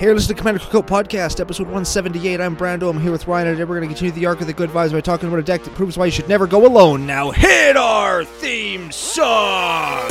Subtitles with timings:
[0.00, 2.40] Hey, you're to Commander Cookout Podcast, episode 178.
[2.40, 2.88] I'm Brando.
[2.88, 4.70] I'm here with Ryan, and today we're going to continue the arc of the good
[4.70, 7.04] vibes by talking about a deck that proves why you should never go alone.
[7.04, 10.08] Now, hit our theme song!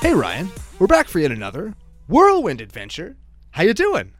[0.00, 0.50] Hey, Ryan.
[0.80, 1.74] We're back for yet another
[2.08, 3.16] whirlwind adventure.
[3.52, 4.14] How you doing?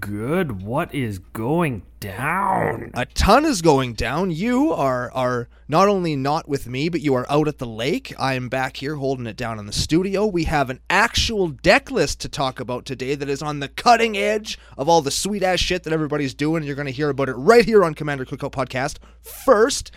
[0.00, 0.62] Good.
[0.62, 2.90] What is going down?
[2.94, 4.32] A ton is going down.
[4.32, 8.12] You are are not only not with me, but you are out at the lake.
[8.18, 10.26] I am back here holding it down in the studio.
[10.26, 14.16] We have an actual deck list to talk about today that is on the cutting
[14.16, 16.64] edge of all the sweet ass shit that everybody's doing.
[16.64, 19.92] You're going to hear about it right here on Commander Cookout Podcast first.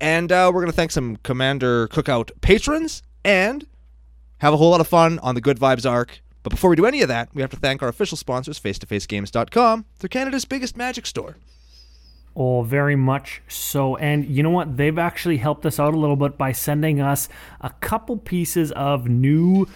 [0.00, 3.66] And uh, we're going to thank some Commander Cookout patrons and
[4.38, 6.22] have a whole lot of fun on the Good Vibes arc.
[6.42, 9.84] But before we do any of that, we have to thank our official sponsors, face2facegames.com.
[9.98, 11.36] They're Canada's biggest magic store.
[12.36, 13.96] Oh, very much so.
[13.96, 14.76] And you know what?
[14.76, 17.28] They've actually helped us out a little bit by sending us
[17.60, 19.66] a couple pieces of new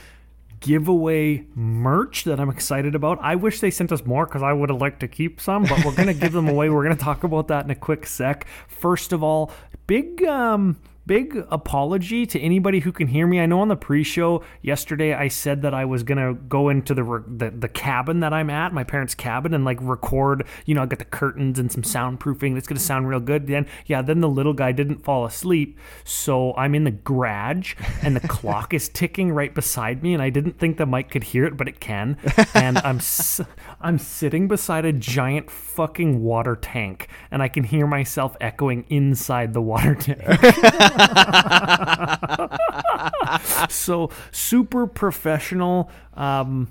[0.61, 3.19] giveaway merch that I'm excited about.
[3.21, 5.85] I wish they sent us more because I would have liked to keep some, but
[5.85, 6.71] we're going to give them away.
[6.71, 8.47] We're going to talk about that in a quick sec.
[8.67, 9.51] First of all,
[9.87, 13.41] big um big apology to anybody who can hear me.
[13.41, 17.23] I know on the pre-show yesterday I said that I was gonna go into the,
[17.27, 20.47] the the cabin that I'm at, my parents' cabin, and like record.
[20.67, 22.57] You know, I got the curtains and some soundproofing.
[22.57, 23.47] It's gonna sound real good.
[23.47, 28.17] Then yeah, then the little guy didn't fall asleep, so I'm in the garage and
[28.17, 31.45] the clock is ticking right beside me, and I didn't think the mic could hear
[31.45, 32.17] it, but it can.
[32.55, 33.41] And I'm s-
[33.81, 39.53] I'm sitting beside a giant fucking water tank, and I can hear myself echoing inside
[39.53, 40.23] the water tank.
[43.69, 46.71] so super professional um,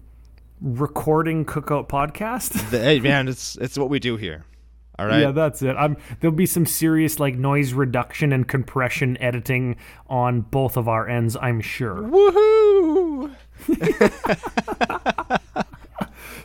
[0.62, 2.54] recording cookout podcast.
[2.70, 4.46] hey, man, it's, it's what we do here.
[5.00, 5.22] All right.
[5.22, 5.76] Yeah, that's it.
[5.76, 11.10] I'm, there'll be some serious like noise reduction and compression editing on both of our
[11.10, 11.96] ends, I'm sure.
[11.96, 13.36] Woohoo!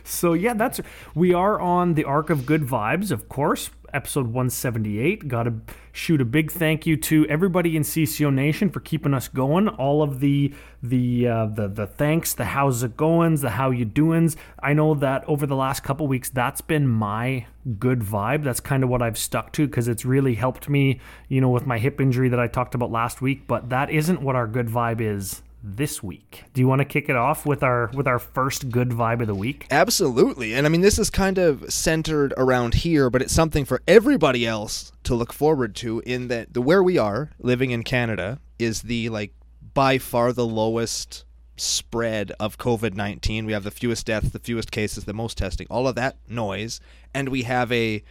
[0.09, 0.81] So yeah, that's
[1.13, 3.69] we are on the arc of good vibes, of course.
[3.93, 5.27] Episode 178.
[5.27, 5.53] Got to
[5.91, 9.67] shoot a big thank you to everybody in CCO Nation for keeping us going.
[9.67, 13.85] All of the the uh, the the thanks, the how's it goings, the how you
[13.85, 14.37] doings.
[14.61, 17.45] I know that over the last couple weeks, that's been my
[17.79, 18.43] good vibe.
[18.43, 21.65] That's kind of what I've stuck to because it's really helped me, you know, with
[21.65, 23.47] my hip injury that I talked about last week.
[23.47, 26.45] But that isn't what our good vibe is this week.
[26.53, 29.27] Do you want to kick it off with our with our first good vibe of
[29.27, 29.67] the week?
[29.71, 30.53] Absolutely.
[30.53, 34.45] And I mean, this is kind of centered around here, but it's something for everybody
[34.45, 38.83] else to look forward to in that the where we are living in Canada is
[38.83, 39.33] the like
[39.73, 41.25] by far the lowest
[41.57, 43.45] spread of COVID-19.
[43.45, 46.79] We have the fewest deaths, the fewest cases, the most testing, all of that noise,
[47.13, 48.03] and we have a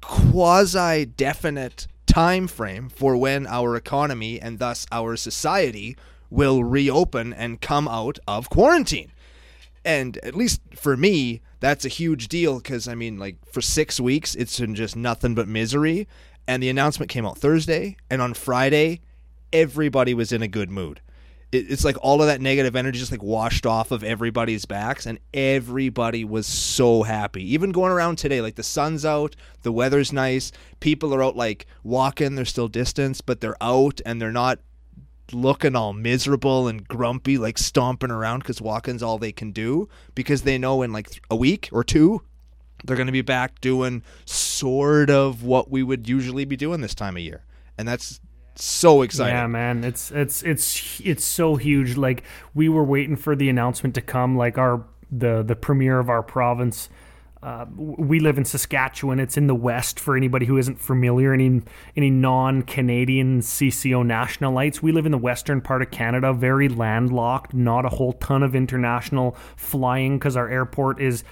[0.00, 5.96] quasi definite time frame for when our economy and thus our society
[6.30, 9.12] will reopen and come out of quarantine.
[9.84, 13.98] And at least for me, that's a huge deal because I mean, like for six
[13.98, 16.06] weeks, it's been just nothing but misery.
[16.46, 19.00] And the announcement came out Thursday, and on Friday,
[19.52, 21.02] everybody was in a good mood.
[21.50, 25.18] It's like all of that negative energy just like washed off of everybody's backs, and
[25.32, 27.54] everybody was so happy.
[27.54, 31.66] Even going around today, like the sun's out, the weather's nice, people are out like
[31.82, 34.58] walking, they're still distance, but they're out and they're not
[35.32, 40.42] looking all miserable and grumpy, like stomping around because walking's all they can do because
[40.42, 42.22] they know in like a week or two
[42.84, 46.94] they're going to be back doing sort of what we would usually be doing this
[46.94, 47.44] time of year,
[47.76, 48.20] and that's
[48.54, 49.34] so exciting.
[49.34, 51.96] Yeah, man, it's it's it's it's so huge.
[51.96, 52.22] Like
[52.54, 54.36] we were waiting for the announcement to come.
[54.36, 56.88] Like our the the premier of our province.
[57.42, 59.20] Uh, we live in Saskatchewan.
[59.20, 60.00] It's in the west.
[60.00, 61.62] For anybody who isn't familiar, any
[61.96, 67.54] any non-Canadian CCO nationalites, we live in the western part of Canada, very landlocked.
[67.54, 71.22] Not a whole ton of international flying because our airport is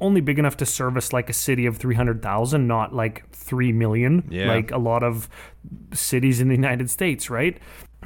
[0.00, 4.48] only big enough to service like a city of 300,000, not like 3 million, Yeah.
[4.48, 5.28] like a lot of
[5.94, 7.58] cities in the United States, right?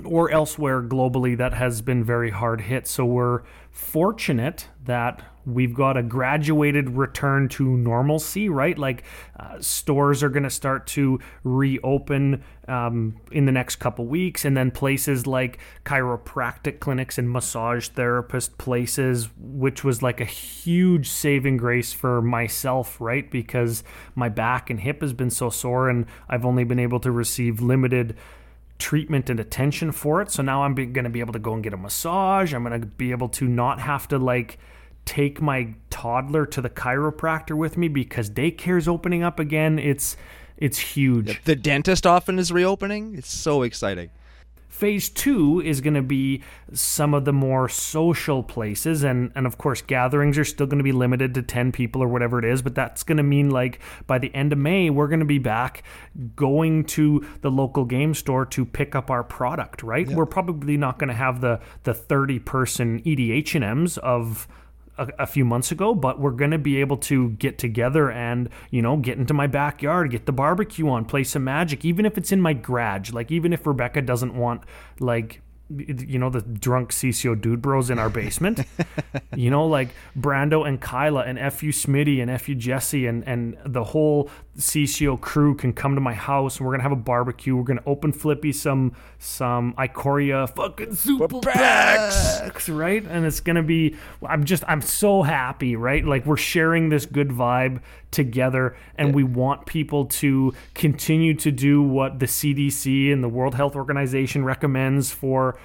[0.05, 2.87] Or elsewhere globally that has been very hard hit.
[2.87, 3.41] So we're
[3.71, 8.77] fortunate that we've got a graduated return to normalcy, right?
[8.77, 9.05] Like
[9.39, 14.57] uh, stores are going to start to reopen um, in the next couple weeks, and
[14.57, 21.57] then places like chiropractic clinics and massage therapist places, which was like a huge saving
[21.57, 23.31] grace for myself, right?
[23.31, 23.83] Because
[24.15, 27.61] my back and hip has been so sore, and I've only been able to receive
[27.61, 28.17] limited
[28.79, 30.31] treatment and attention for it.
[30.31, 32.55] So now I'm going to be able to go and get a massage.
[32.55, 34.59] I'm going to be able to not have to like
[35.05, 39.79] take my toddler to the chiropractor with me because daycare's opening up again.
[39.79, 40.17] It's
[40.57, 41.43] it's huge.
[41.45, 43.15] The dentist often is reopening.
[43.17, 44.11] It's so exciting.
[44.69, 46.43] Phase two is going to be
[46.73, 50.85] some of the more social places, and and of course gatherings are still going to
[50.85, 52.63] be limited to ten people or whatever it is.
[52.63, 55.39] But that's going to mean like by the end of May, we're going to be
[55.39, 55.83] back
[56.35, 59.83] going to the local game store to pick up our product.
[59.83, 60.09] Right?
[60.09, 64.49] We're probably not going to have the the thirty person EDH and M's of
[65.01, 68.49] a, a few months ago, but we're going to be able to get together and,
[68.71, 72.17] you know, get into my backyard, get the barbecue on, play some magic, even if
[72.19, 73.13] it's in my garage.
[73.13, 74.63] Like, even if Rebecca doesn't want,
[75.01, 78.61] like, you know, the drunk CCO dude bros in our basement.
[79.37, 83.85] you know, like Brando and Kyla and FU Smitty and FU Jesse and, and the
[83.85, 87.57] whole CCO crew can come to my house and we're gonna have a barbecue.
[87.57, 93.05] We're gonna open Flippy some some Ikoria fucking super packs, right?
[93.05, 93.97] And it's gonna be
[94.27, 96.05] I'm just I'm so happy, right?
[96.05, 101.83] Like we're sharing this good vibe together and we want people to continue to do
[101.83, 105.59] what the CDC and the World Health Organization recommends for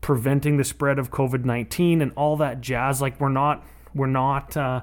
[0.00, 3.64] preventing the spread of COVID-19 and all that jazz like we're not
[3.94, 4.80] we're not uh,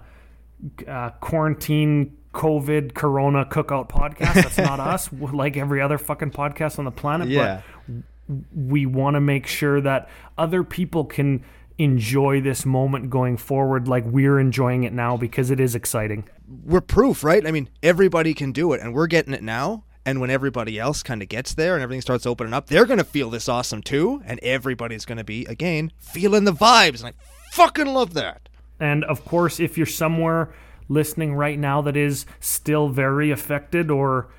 [0.88, 4.36] uh, quarantine COVID Corona cookout podcast.
[4.36, 5.10] That's not us.
[5.12, 7.30] Like every other fucking podcast on the planet.
[7.30, 7.62] Yeah.
[7.88, 8.04] But
[8.56, 11.44] we want to make sure that other people can
[11.80, 16.28] enjoy this moment going forward like we're enjoying it now because it is exciting.
[16.64, 17.46] We're proof, right?
[17.46, 19.84] I mean, everybody can do it, and we're getting it now.
[20.06, 22.98] And when everybody else kind of gets there and everything starts opening up, they're going
[22.98, 24.24] to feel this awesome too.
[24.26, 27.04] And everybody's going to be, again, feeling the vibes.
[27.04, 27.14] And I
[27.52, 28.50] fucking love that.
[28.80, 30.52] And of course, if you're somewhere
[30.88, 34.30] listening right now that is still very affected or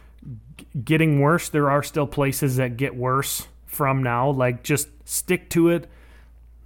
[0.57, 4.31] g- getting worse, there are still places that get worse from now.
[4.31, 5.89] Like, just stick to it,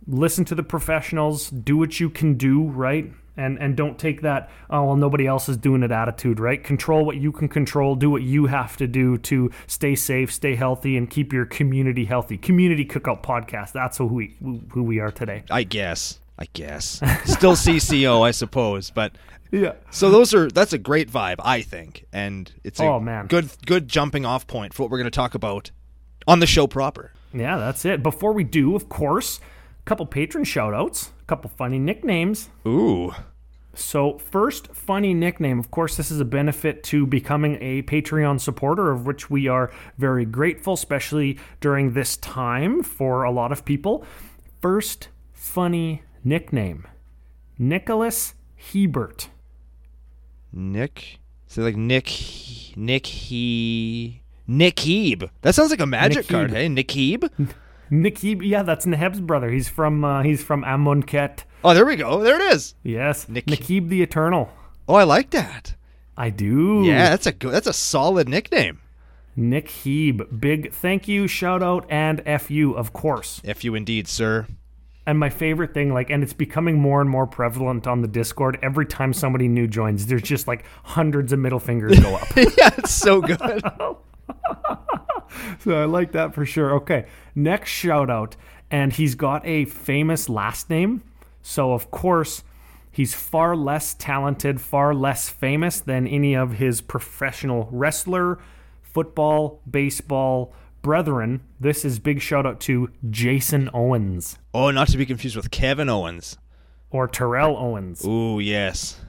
[0.06, 3.12] listen to the professionals, do what you can do, right?
[3.36, 7.04] And, and don't take that oh well nobody else is doing it attitude right control
[7.04, 10.96] what you can control do what you have to do to stay safe stay healthy
[10.96, 14.36] and keep your community healthy community cookout podcast that's who we
[14.70, 16.20] who we are today I guess.
[16.38, 17.00] I guess.
[17.24, 18.90] Still CCO, I suppose.
[18.90, 19.16] But
[19.50, 23.26] yeah so those are that's a great vibe, I think, and it's a Oh, man.
[23.26, 25.70] good good jumping off point for what we're going to talk about
[26.28, 27.10] on the show proper.
[27.32, 28.02] Yeah, that's it.
[28.02, 29.38] Before we do, of course,
[29.80, 32.50] a couple patron shout outs, a couple funny nicknames.
[32.66, 33.12] Ooh,
[33.76, 38.92] So, first funny nickname, of course, this is a benefit to becoming a Patreon supporter,
[38.92, 44.04] of which we are very grateful, especially during this time for a lot of people.
[44.60, 46.86] First funny nickname
[47.58, 49.28] Nicholas Hebert.
[50.52, 51.18] Nick.
[51.48, 52.06] So like Nick,
[52.76, 55.28] Nick he, Nick Heeb.
[55.42, 56.54] That sounds like a magic Nick card, Heeb.
[56.54, 56.68] hey?
[56.68, 57.30] Nick Heeb.
[57.94, 59.50] Nick Heb, yeah, that's Neheb's brother.
[59.50, 61.44] He's from uh, he's from Amonkhet.
[61.62, 62.22] Oh, there we go.
[62.22, 62.74] There it is.
[62.82, 64.50] Yes, Nikib the Eternal.
[64.88, 65.74] Oh, I like that.
[66.16, 66.82] I do.
[66.84, 67.52] Yeah, that's a good.
[67.52, 68.80] That's a solid nickname.
[69.36, 73.40] Nick Heeb, big thank you, shout out, and fu, of course.
[73.56, 74.46] FU indeed, sir.
[75.06, 78.58] And my favorite thing, like, and it's becoming more and more prevalent on the Discord.
[78.62, 82.28] Every time somebody new joins, there's just like hundreds of middle fingers go up.
[82.36, 83.40] yeah, it's so good.
[85.60, 86.74] so I like that for sure.
[86.76, 88.36] Okay, next shout out,
[88.70, 91.02] and he's got a famous last name.
[91.42, 92.42] So of course,
[92.90, 98.38] he's far less talented, far less famous than any of his professional wrestler,
[98.82, 101.40] football, baseball brethren.
[101.58, 105.88] This is big shout out to Jason Owens oh, not to be confused with Kevin
[105.90, 106.38] Owens.
[106.90, 108.04] or Terrell Owens.
[108.04, 109.00] Ooh, yes.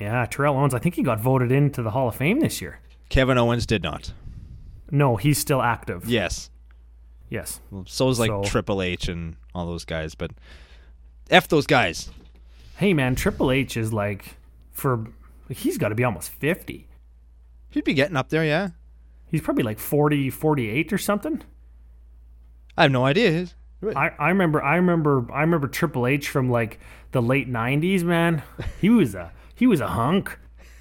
[0.00, 0.74] Yeah, Terrell Owens.
[0.74, 2.80] I think he got voted into the Hall of Fame this year.
[3.08, 4.12] Kevin Owens did not.
[4.90, 6.08] No, he's still active.
[6.08, 6.50] Yes.
[7.28, 7.60] Yes.
[7.70, 10.32] Well, so is like So- Triple H and all those guys, but
[11.30, 12.10] f those guys.
[12.76, 14.36] Hey man, Triple H is like
[14.72, 15.06] for
[15.48, 16.88] he's got to be almost 50.
[17.70, 18.70] He'd be getting up there, yeah.
[19.30, 21.42] He's probably like 40, 48 or something.
[22.76, 23.46] I have no idea.
[23.94, 26.80] I, I remember I remember I remember Triple H from like
[27.12, 28.42] the late 90s, man.
[28.80, 30.36] He was a he was a hunk.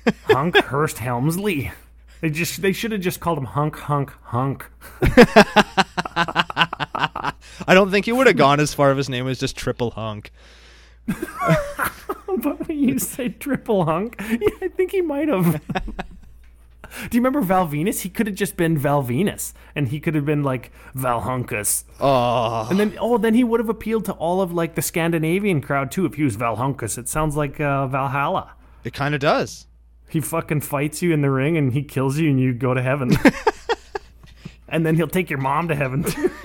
[0.26, 1.72] Hunk Hearst Helmsley.
[2.22, 4.70] They just they should have just called him Hunk Hunk Hunk.
[7.68, 9.92] I don't think he would have gone as far if his name was just Triple
[9.92, 10.32] Hunk.
[12.42, 15.60] But when you say triple hunk, yeah, I think he might have.
[17.10, 18.02] Do you remember Val Venis?
[18.02, 21.84] He could have just been Val Venis, and he could have been like Val Hunkus.
[22.00, 25.60] Oh, And then, oh, then he would have appealed to all of like the Scandinavian
[25.60, 26.06] crowd too.
[26.06, 28.54] If he was Val Hunkus, it sounds like uh, Valhalla.
[28.86, 29.66] it kind of does.
[30.10, 32.82] He fucking fights you in the ring, and he kills you, and you go to
[32.82, 33.12] heaven.
[34.68, 36.32] and then he'll take your mom to heaven too.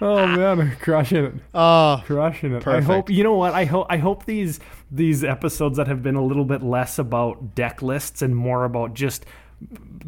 [0.00, 1.34] oh man, crushing it.
[1.54, 2.62] Oh, crushing it.
[2.62, 2.90] Perfect.
[2.90, 3.86] I hope you know what I hope.
[3.90, 8.22] I hope these these episodes that have been a little bit less about deck lists
[8.22, 9.26] and more about just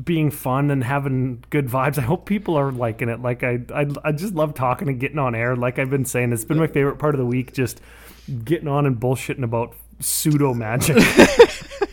[0.04, 1.98] being fun and having good vibes.
[1.98, 3.20] I hope people are liking it.
[3.20, 5.56] Like I, I, I just love talking and getting on air.
[5.56, 7.52] Like I've been saying, it's been my favorite part of the week.
[7.52, 7.80] Just
[8.44, 10.96] getting on and bullshitting about pseudo magic.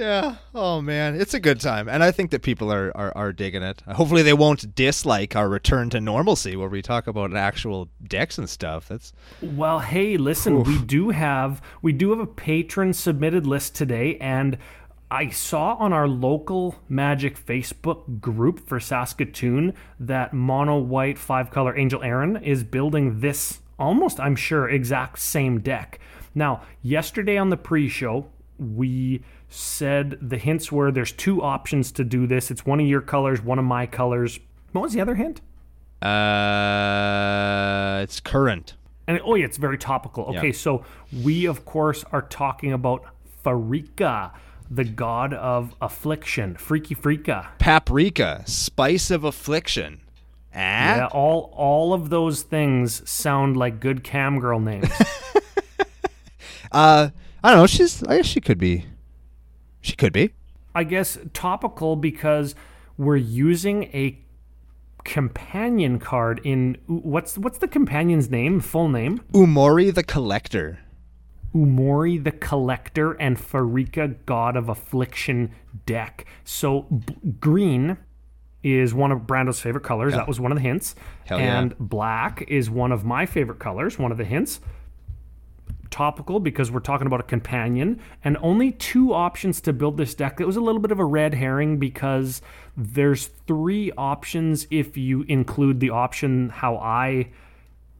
[0.00, 0.36] Yeah.
[0.54, 3.62] Oh man, it's a good time, and I think that people are, are are digging
[3.62, 3.82] it.
[3.82, 8.48] Hopefully, they won't dislike our return to normalcy, where we talk about actual decks and
[8.48, 8.88] stuff.
[8.88, 9.80] That's well.
[9.80, 10.66] Hey, listen, Oof.
[10.66, 14.56] we do have we do have a patron submitted list today, and
[15.10, 21.76] I saw on our local Magic Facebook group for Saskatoon that mono white five color
[21.76, 26.00] Angel Aaron is building this almost, I'm sure, exact same deck.
[26.34, 28.26] Now, yesterday on the pre-show,
[28.58, 32.50] we said the hints were there's two options to do this.
[32.50, 34.38] It's one of your colors, one of my colors.
[34.72, 35.40] What was the other hint?
[36.02, 38.74] Uh, it's current.
[39.06, 40.24] And oh yeah, it's very topical.
[40.26, 40.52] Okay, yeah.
[40.52, 40.84] so
[41.24, 43.04] we of course are talking about
[43.44, 44.32] Pharika,
[44.70, 47.48] the god of affliction, Freaky Freaka.
[47.58, 50.00] Paprika, spice of affliction.
[50.54, 50.58] Ah?
[50.96, 54.88] Yeah, all all of those things sound like good cam girl names.
[56.72, 57.10] uh,
[57.42, 57.66] I don't know.
[57.66, 58.02] She's.
[58.04, 58.86] I guess she could be.
[59.80, 60.32] She could be.
[60.74, 62.54] I guess topical because
[62.96, 64.18] we're using a
[65.04, 68.60] companion card in what's what's the companion's name?
[68.60, 69.20] Full name?
[69.32, 70.80] Umori the Collector.
[71.54, 75.50] Umori the Collector and Pharika God of Affliction
[75.86, 76.26] deck.
[76.44, 77.96] So b- green
[78.62, 80.12] is one of Brando's favorite colors.
[80.12, 80.18] Yeah.
[80.18, 80.94] That was one of the hints.
[81.24, 81.76] Hell and yeah.
[81.80, 83.98] black is one of my favorite colors.
[83.98, 84.60] One of the hints
[85.90, 90.40] topical because we're talking about a companion and only two options to build this deck.
[90.40, 92.40] It was a little bit of a red herring because
[92.76, 97.30] there's three options if you include the option how I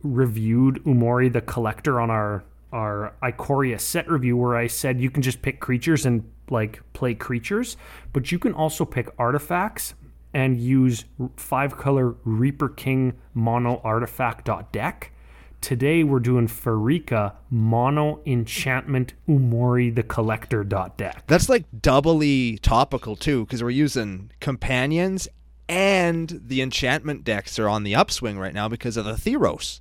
[0.03, 5.23] reviewed Umori the Collector on our our Ikoria set review where I said you can
[5.23, 7.77] just pick creatures and like play creatures,
[8.13, 9.95] but you can also pick artifacts
[10.33, 11.05] and use
[11.37, 15.13] five color Reaper King mono artifact deck
[15.61, 21.25] Today we're doing Pharika Mono Enchantment Umori the Collector dot deck.
[21.27, 25.29] That's like doubly topical too, because we're using companions
[25.69, 29.81] and the enchantment decks are on the upswing right now because of the Theros.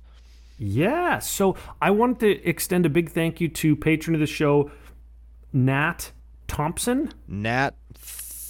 [0.58, 4.70] Yeah, so I wanted to extend a big thank you to patron of the show,
[5.52, 6.12] Nat
[6.46, 7.12] Thompson.
[7.26, 7.74] Nat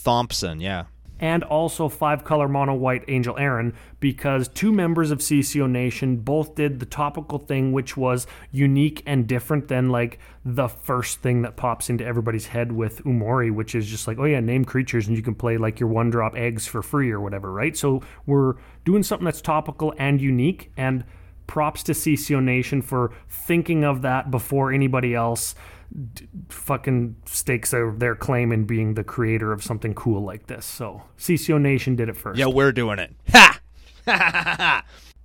[0.04, 0.84] Thompson, yeah
[1.20, 6.54] and also five color mono white Angel Aaron because two members of CCO Nation both
[6.54, 11.56] did the topical thing, which was unique and different than like the first thing that
[11.56, 15.16] pops into everybody's head with Umori, which is just like, oh yeah, name creatures and
[15.16, 17.76] you can play like your one drop eggs for free or whatever, right?
[17.76, 18.54] So we're
[18.86, 21.04] doing something that's topical and unique and
[21.46, 25.54] props to CCO Nation for thinking of that before anybody else
[26.14, 30.64] d- fucking stakes their, their claim in being the creator of something cool like this.
[30.64, 32.38] So CCO Nation did it first.
[32.38, 33.14] Yeah, we're doing it.
[33.30, 33.61] Ha!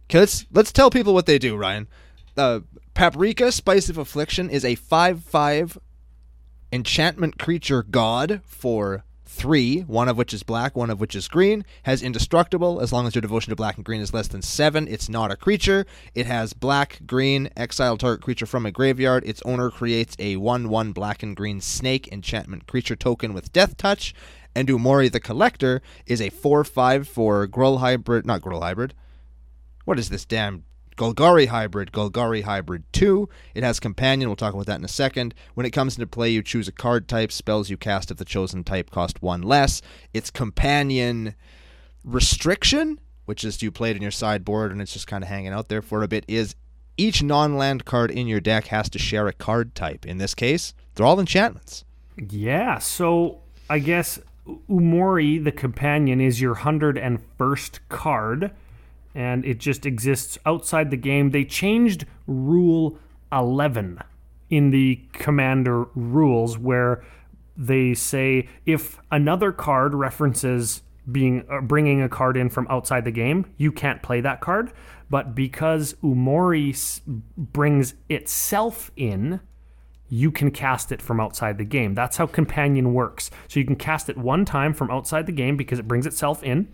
[0.10, 1.88] okay, let's let's tell people what they do, Ryan.
[2.36, 2.60] Uh,
[2.94, 5.78] Paprika, Spice of Affliction, is a five-five
[6.72, 9.05] enchantment creature god for
[9.36, 13.06] three, one of which is black, one of which is green, has indestructible as long
[13.06, 14.88] as your devotion to black and green is less than seven.
[14.88, 15.86] It's not a creature.
[16.14, 19.24] It has black, green, exile target creature from a graveyard.
[19.26, 23.78] Its owner creates a 1 1 black and green snake enchantment creature token with death
[23.78, 24.14] touch.
[24.56, 28.94] And Umori the Collector is a 4 5 for Gruul hybrid, not Gruul hybrid.
[29.86, 30.65] What is this damn
[30.98, 33.28] Golgari Hybrid, Golgari Hybrid 2.
[33.54, 35.34] It has Companion, we'll talk about that in a second.
[35.54, 37.32] When it comes into play, you choose a card type.
[37.32, 39.82] Spells you cast of the chosen type cost one less.
[40.14, 41.36] Its Companion
[42.04, 45.52] Restriction, which is you play it in your sideboard and it's just kind of hanging
[45.52, 46.56] out there for a bit, is
[46.98, 50.06] each non land card in your deck has to share a card type.
[50.06, 51.84] In this case, they're all enchantments.
[52.30, 54.20] Yeah, so I guess
[54.70, 58.52] Umori, the companion, is your 101st card
[59.16, 61.32] and it just exists outside the game.
[61.32, 63.00] They changed Rule
[63.32, 64.00] 11
[64.50, 67.04] in the Commander rules where
[67.58, 70.82] they say if another card references
[71.12, 74.74] being uh, bringing a card in from outside the game, you can't play that card.
[75.10, 77.02] But because Umori s-
[77.38, 79.40] brings itself in,
[80.10, 81.94] you can cast it from outside the game.
[81.94, 83.30] That's how Companion works.
[83.48, 86.44] So you can cast it one time from outside the game because it brings itself
[86.44, 86.68] in.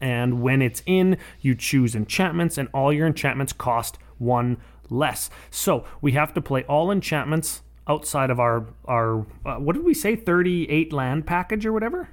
[0.00, 4.58] And when it's in, you choose enchantments, and all your enchantments cost one
[4.90, 5.30] less.
[5.50, 9.94] So we have to play all enchantments outside of our our uh, what did we
[9.94, 12.08] say 38 land package or whatever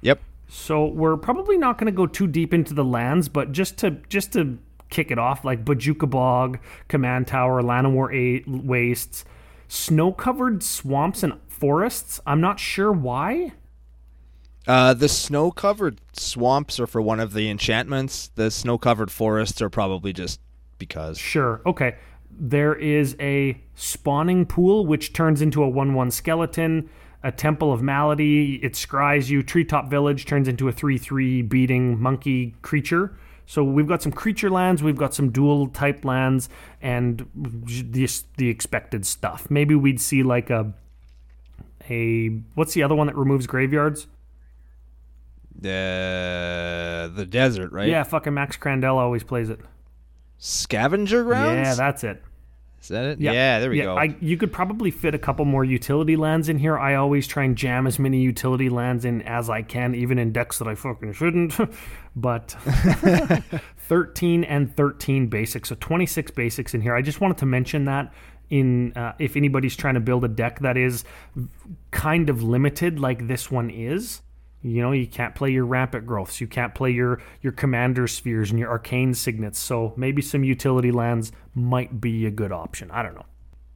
[0.00, 3.76] yep so we're probably not going to go too deep into the lands but just
[3.76, 4.56] to just to
[4.90, 9.24] kick it off like Bojuka Bog, Command Tower, Llanowar A- Wastes,
[9.68, 12.20] snow covered swamps and forests.
[12.26, 13.52] I'm not sure why.
[14.68, 18.28] Uh, the snow-covered swamps are for one of the enchantments.
[18.34, 20.40] The snow-covered forests are probably just
[20.78, 21.16] because.
[21.16, 21.62] Sure.
[21.64, 21.96] Okay.
[22.30, 26.90] There is a spawning pool which turns into a 1 1 skeleton,
[27.24, 28.56] a temple of malady.
[28.62, 29.42] It scries you.
[29.42, 33.16] Treetop Village turns into a 3 3 beating monkey creature.
[33.46, 36.50] So we've got some creature lands, we've got some dual type lands,
[36.82, 39.46] and the, the expected stuff.
[39.50, 40.74] Maybe we'd see like a.
[41.88, 44.06] a What's the other one that removes graveyards?
[45.58, 47.88] Uh, the desert, right?
[47.88, 49.60] Yeah, fucking Max Crandell always plays it.
[50.38, 51.66] Scavenger grounds.
[51.66, 52.22] Yeah, that's it.
[52.80, 53.20] Is that it?
[53.20, 53.98] Yeah, there we yeah, go.
[53.98, 56.78] I, you could probably fit a couple more utility lands in here.
[56.78, 60.32] I always try and jam as many utility lands in as I can, even in
[60.32, 61.54] decks that I fucking shouldn't.
[62.16, 62.52] but
[63.78, 66.94] 13 and 13 basics, so 26 basics in here.
[66.94, 68.12] I just wanted to mention that
[68.48, 71.04] in uh, if anybody's trying to build a deck that is
[71.90, 74.22] kind of limited, like this one is.
[74.62, 76.40] You know, you can't play your rampant growths.
[76.40, 79.58] You can't play your your commander spheres and your arcane signets.
[79.58, 82.90] So maybe some utility lands might be a good option.
[82.90, 83.26] I don't know.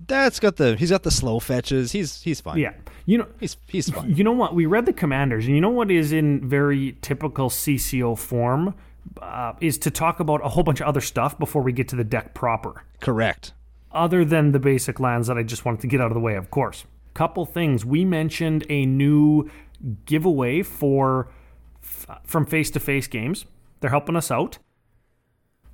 [0.07, 1.93] That's got the he's got the slow fetches.
[1.93, 2.59] He's he's fine.
[2.59, 2.73] Yeah,
[3.07, 4.15] you know he's he's fine.
[4.15, 4.55] You know what?
[4.55, 8.75] We read the commanders, and you know what is in very typical CCO form
[9.21, 11.97] uh, is to talk about a whole bunch of other stuff before we get to
[11.97, 12.85] the deck proper.
[13.01, 13.53] Correct.
[13.93, 16.35] Other than the basic lands that I just wanted to get out of the way,
[16.35, 16.85] of course.
[17.15, 17.85] Couple things.
[17.85, 19.51] We mentioned a new
[20.05, 21.29] giveaway for
[21.81, 23.45] from face to face games.
[23.81, 24.59] They're helping us out.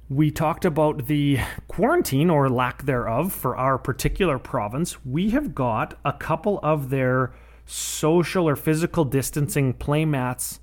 [0.08, 1.38] We talked about the
[1.68, 5.04] quarantine or lack thereof for our particular province.
[5.04, 7.34] We have got a couple of their
[7.66, 10.60] social or physical distancing play mats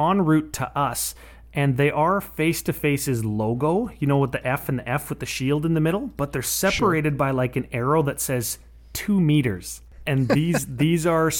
[0.00, 1.14] en route to us,
[1.52, 5.08] and they are face to face's logo, you know, with the F and the F
[5.08, 7.18] with the shield in the middle, but they're separated sure.
[7.18, 8.58] by like an arrow that says
[8.92, 9.82] two meters.
[10.04, 11.30] And these these are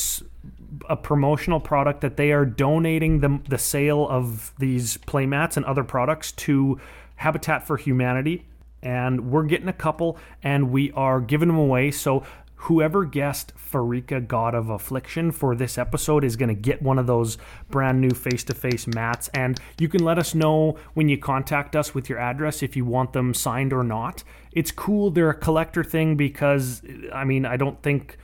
[0.88, 5.84] a promotional product that they are donating the, the sale of these playmats and other
[5.84, 6.80] products to
[7.17, 8.47] Habitat for Humanity.
[8.82, 11.91] And we're getting a couple and we are giving them away.
[11.91, 12.25] So
[12.56, 17.06] whoever guessed Pharika, God of Affliction, for this episode is going to get one of
[17.06, 17.37] those
[17.71, 19.28] brand new face to face mats.
[19.34, 22.84] And you can let us know when you contact us with your address if you
[22.84, 24.25] want them signed or not.
[24.52, 25.10] It's cool.
[25.10, 26.82] They're a collector thing because,
[27.13, 28.17] I mean, I don't think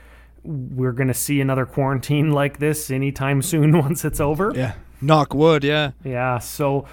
[0.43, 4.51] we're going to see another quarantine like this anytime soon once it's over.
[4.55, 4.73] Yeah.
[5.01, 5.91] Knock wood, yeah.
[6.03, 6.37] Yeah.
[6.37, 6.85] So,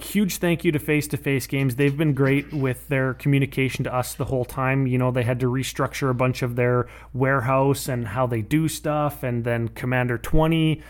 [0.00, 1.76] huge thank you to Face to Face Games.
[1.76, 4.86] They've been great with their communication to us the whole time.
[4.86, 8.68] You know, they had to restructure a bunch of their warehouse and how they do
[8.68, 9.22] stuff.
[9.22, 10.82] And then Commander 20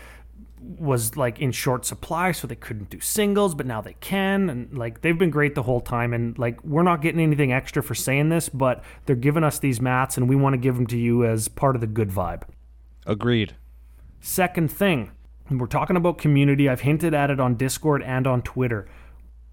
[0.63, 4.49] was like in short supply, so they couldn't do singles, but now they can.
[4.49, 6.13] And like they've been great the whole time.
[6.13, 9.81] And like we're not getting anything extra for saying this, but they're giving us these
[9.81, 12.43] mats, and we want to give them to you as part of the good vibe.
[13.05, 13.55] Agreed.
[14.21, 15.11] Second thing,
[15.51, 16.69] we're talking about community.
[16.69, 18.87] I've hinted at it on Discord and on Twitter.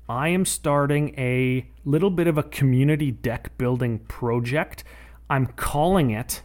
[0.09, 4.83] I am starting a little bit of a community deck building project.
[5.29, 6.42] I'm calling it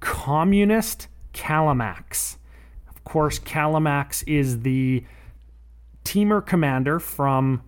[0.00, 2.37] Communist Kalamax
[3.08, 5.04] course, Kalamax is the
[6.04, 7.62] Temur commander from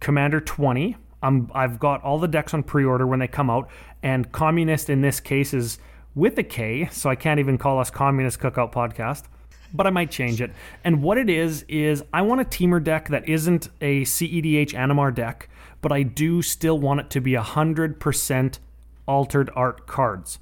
[0.00, 0.96] Commander 20.
[1.22, 3.68] Um, I've got all the decks on pre order when they come out,
[4.02, 5.78] and Communist in this case is
[6.14, 9.24] with a K, so I can't even call us Communist Cookout Podcast,
[9.72, 10.52] but I might change it.
[10.84, 15.14] And what it is, is I want a Temur deck that isn't a CEDH Animar
[15.14, 15.48] deck,
[15.80, 18.58] but I do still want it to be 100%
[19.06, 20.38] altered art cards.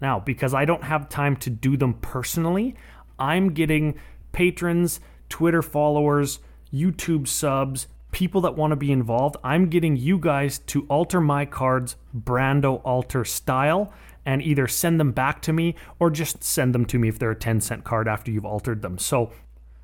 [0.00, 2.74] Now, because I don't have time to do them personally,
[3.18, 3.98] I'm getting
[4.32, 6.40] patrons, Twitter followers,
[6.72, 9.36] YouTube subs, people that want to be involved.
[9.44, 13.92] I'm getting you guys to alter my cards Brando alter style
[14.24, 17.30] and either send them back to me or just send them to me if they're
[17.30, 18.98] a 10 cent card after you've altered them.
[18.98, 19.32] So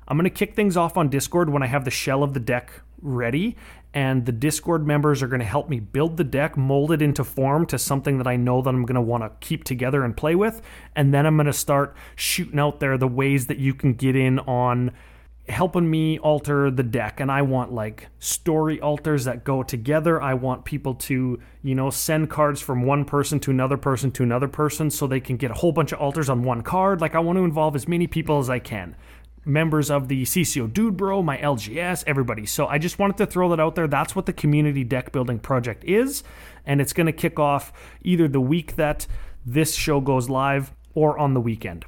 [0.07, 2.39] I'm going to kick things off on Discord when I have the shell of the
[2.39, 3.55] deck ready
[3.93, 7.23] and the Discord members are going to help me build the deck, mold it into
[7.23, 10.17] form to something that I know that I'm going to want to keep together and
[10.17, 10.61] play with.
[10.95, 14.15] And then I'm going to start shooting out there the ways that you can get
[14.15, 14.91] in on
[15.49, 20.21] helping me alter the deck and I want like story alters that go together.
[20.21, 24.23] I want people to, you know, send cards from one person to another person to
[24.23, 27.01] another person so they can get a whole bunch of alters on one card.
[27.01, 28.95] Like I want to involve as many people as I can
[29.45, 32.45] members of the CCO Dude Bro, my LGS, everybody.
[32.45, 33.87] So I just wanted to throw that out there.
[33.87, 36.23] That's what the community deck building project is.
[36.65, 39.07] And it's going to kick off either the week that
[39.45, 41.85] this show goes live or on the weekend.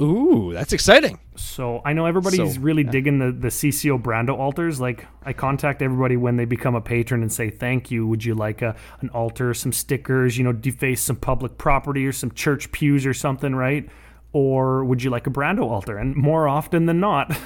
[0.00, 1.20] Ooh, that's exciting.
[1.36, 2.90] So I know everybody's so, really yeah.
[2.90, 4.80] digging the, the CCO Brando alters.
[4.80, 8.06] Like I contact everybody when they become a patron and say, thank you.
[8.06, 12.12] Would you like a, an alter, some stickers, you know, deface some public property or
[12.12, 13.88] some church pews or something, right?
[14.34, 15.98] Or would you like a Brando alter?
[15.98, 17.30] And more often than not,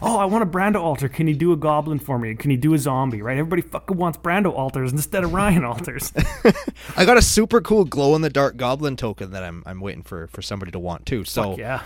[0.00, 1.08] oh, I want a Brando alter.
[1.08, 2.36] Can you do a goblin for me?
[2.36, 3.22] Can you do a zombie?
[3.22, 3.36] Right?
[3.36, 6.12] Everybody fucking wants Brando alters instead of Ryan alters.
[6.96, 10.02] I got a super cool glow in the dark goblin token that I'm I'm waiting
[10.04, 11.24] for for somebody to want too.
[11.24, 11.82] So Fuck yeah.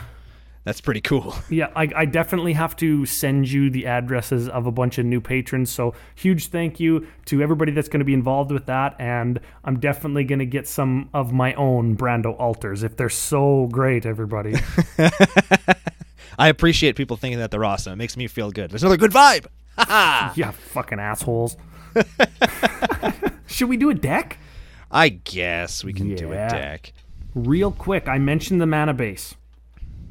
[0.67, 1.33] That's pretty cool.
[1.49, 5.21] Yeah, I, I definitely have to send you the addresses of a bunch of new
[5.21, 5.71] patrons.
[5.71, 8.97] So huge thank you to everybody that's going to be involved with that.
[8.99, 13.69] And I'm definitely going to get some of my own Brando alters if they're so
[13.71, 14.55] great, everybody.
[16.39, 17.93] I appreciate people thinking that they're awesome.
[17.93, 18.71] It makes me feel good.
[18.71, 19.47] There's another good vibe.
[20.37, 21.57] yeah, fucking assholes.
[23.47, 24.39] Should we do a deck?
[24.91, 26.93] I guess we can do a deck.
[27.37, 29.37] Real quick, I mentioned the mana base.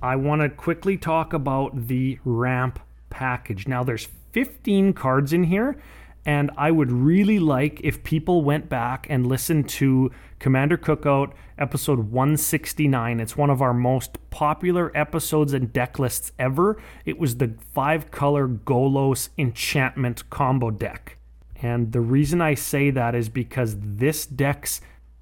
[0.05, 3.67] I want to quickly talk about the ramp package.
[3.67, 5.81] Now, there's 15 cards in here,
[6.23, 12.11] and I would really like if people went back and listened to Commander Cookout episode
[12.11, 13.19] 169.
[13.19, 16.79] It's one of our most popular episodes and deck lists ever.
[17.03, 21.17] It was the five color Golos enchantment combo deck.
[21.63, 24.81] And the reason I say that is because this deck's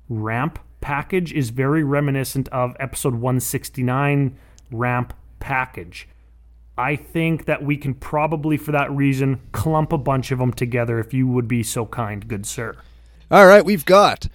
[0.10, 4.38] ramp package is very reminiscent of episode 169
[4.72, 6.08] ramp package.
[6.78, 11.00] I think that we can probably, for that reason, clump a bunch of them together
[11.00, 12.76] if you would be so kind, good sir.
[13.30, 14.28] All right, we've got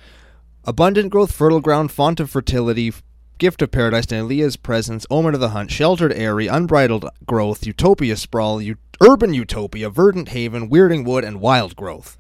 [0.65, 2.93] abundant growth, fertile ground, font of fertility,
[3.39, 8.61] gift of paradise, Delia's presence, omen of the hunt, sheltered aerie, unbridled growth, utopia sprawl,
[8.61, 12.17] u- urban utopia, verdant haven, weirding wood, and wild growth.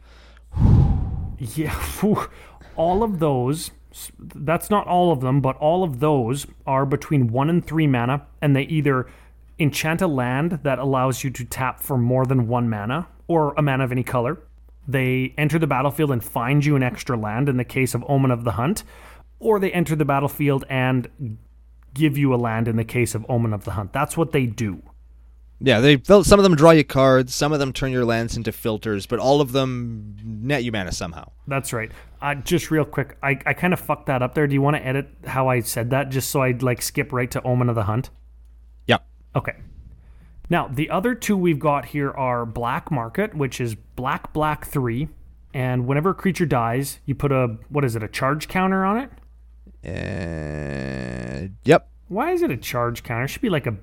[1.38, 1.80] Yeah,
[2.76, 3.70] all of those,
[4.18, 8.26] that's not all of them, but all of those are between one and three mana,
[8.40, 9.06] and they either
[9.58, 13.62] enchant a land that allows you to tap for more than one mana, or a
[13.62, 14.38] mana of any color.
[14.86, 18.30] They enter the battlefield and find you an extra land in the case of Omen
[18.30, 18.84] of the Hunt,
[19.38, 21.38] or they enter the battlefield and
[21.94, 23.92] give you a land in the case of Omen of the Hunt.
[23.92, 24.82] That's what they do.
[25.60, 28.52] Yeah, they some of them draw you cards, some of them turn your lands into
[28.52, 31.32] filters, but all of them net you mana somehow.
[31.48, 31.90] That's right.
[32.22, 34.46] Uh, just real quick, I, I kind of fucked that up there.
[34.46, 37.30] Do you want to edit how I said that just so I'd like skip right
[37.32, 38.10] to Omen of the Hunt?
[38.86, 39.04] Yep.
[39.34, 39.54] Okay.
[40.50, 45.08] Now, the other two we've got here are Black Market, which is black, black three.
[45.52, 48.98] And whenever a creature dies, you put a, what is it, a charge counter on
[48.98, 49.10] it?
[49.84, 51.88] Uh, yep.
[52.08, 53.24] Why is it a charge counter?
[53.24, 53.76] It should be like a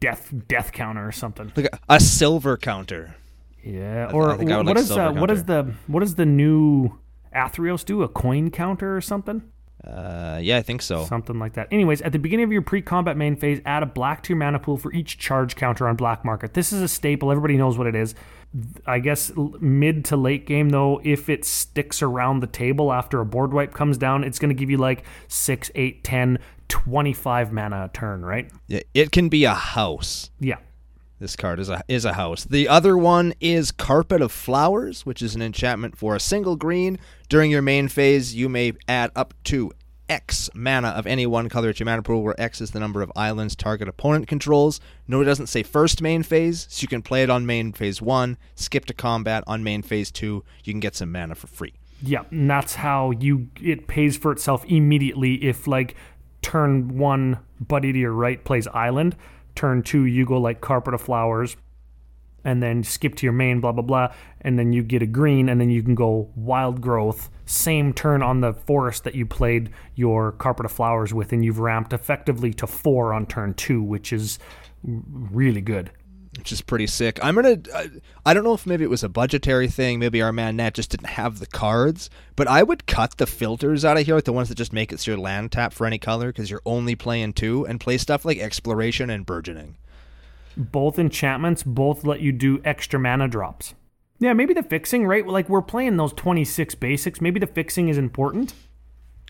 [0.00, 1.52] death death counter or something.
[1.56, 3.14] Like a, a silver counter.
[3.62, 4.08] Yeah.
[4.08, 6.26] I Or I would what like is silver uh, what is the what does the
[6.26, 6.98] new
[7.34, 8.02] Athreos do?
[8.02, 9.42] A coin counter or something?
[9.84, 11.06] Uh, yeah, I think so.
[11.06, 11.68] Something like that.
[11.70, 14.58] Anyways, at the beginning of your pre-combat main phase, add a black to your mana
[14.58, 16.52] pool for each charge counter on black market.
[16.52, 17.30] This is a staple.
[17.30, 18.14] Everybody knows what it is.
[18.84, 23.24] I guess mid to late game though, if it sticks around the table after a
[23.24, 26.38] board wipe comes down, it's going to give you like 6, 8, 10,
[26.70, 28.50] 25 mana a turn, right?
[28.66, 30.30] Yeah, it can be a house.
[30.38, 30.56] Yeah.
[31.18, 32.44] This card is a is a house.
[32.44, 36.98] The other one is Carpet of Flowers, which is an enchantment for a single green.
[37.28, 39.70] During your main phase, you may add up to
[40.08, 43.02] X mana of any one color at your mana pool, where X is the number
[43.02, 44.80] of islands target opponent controls.
[45.06, 48.00] No, it doesn't say first main phase, so you can play it on main phase
[48.00, 50.42] one, skip to combat on main phase two.
[50.64, 51.74] You can get some mana for free.
[52.02, 55.94] Yeah, and that's how you it pays for itself immediately if like
[56.42, 59.16] turn 1 buddy to your right plays island,
[59.54, 61.56] turn 2 you go like carpet of flowers
[62.44, 64.08] and then skip to your main blah blah blah
[64.40, 68.22] and then you get a green and then you can go wild growth same turn
[68.22, 72.52] on the forest that you played your carpet of flowers with and you've ramped effectively
[72.54, 74.38] to 4 on turn 2 which is
[74.82, 75.90] really good.
[76.40, 77.18] Which is pretty sick.
[77.22, 77.58] I'm gonna.
[77.74, 77.90] I,
[78.24, 79.98] I don't know if maybe it was a budgetary thing.
[79.98, 82.08] Maybe our man Nat just didn't have the cards.
[82.34, 84.90] But I would cut the filters out of here, like the ones that just make
[84.90, 87.98] it so your land tap for any color, because you're only playing two, and play
[87.98, 89.76] stuff like exploration and burgeoning.
[90.56, 93.74] both enchantments both let you do extra mana drops.
[94.18, 95.26] Yeah, maybe the fixing, right?
[95.26, 97.20] Like we're playing those 26 basics.
[97.20, 98.54] Maybe the fixing is important.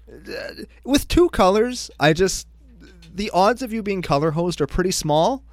[0.09, 2.47] Uh, with two colors, I just
[3.13, 5.45] the odds of you being color host are pretty small.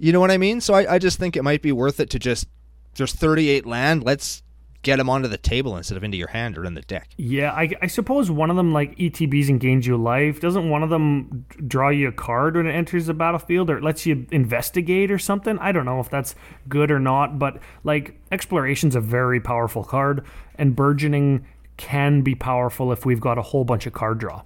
[0.00, 0.60] You know what I mean?
[0.60, 2.48] So I, I just think it might be worth it to just
[2.96, 4.02] there's 38 land.
[4.02, 4.42] Let's
[4.82, 7.10] get them onto the table instead of into your hand or in the deck.
[7.18, 10.82] Yeah, I, I suppose one of them, like ETBs and gains you life, doesn't one
[10.82, 14.26] of them draw you a card when it enters the battlefield or it lets you
[14.30, 15.58] investigate or something?
[15.58, 16.34] I don't know if that's
[16.66, 21.44] good or not, but like exploration's a very powerful card, and burgeoning
[21.76, 24.42] can be powerful if we've got a whole bunch of card draw.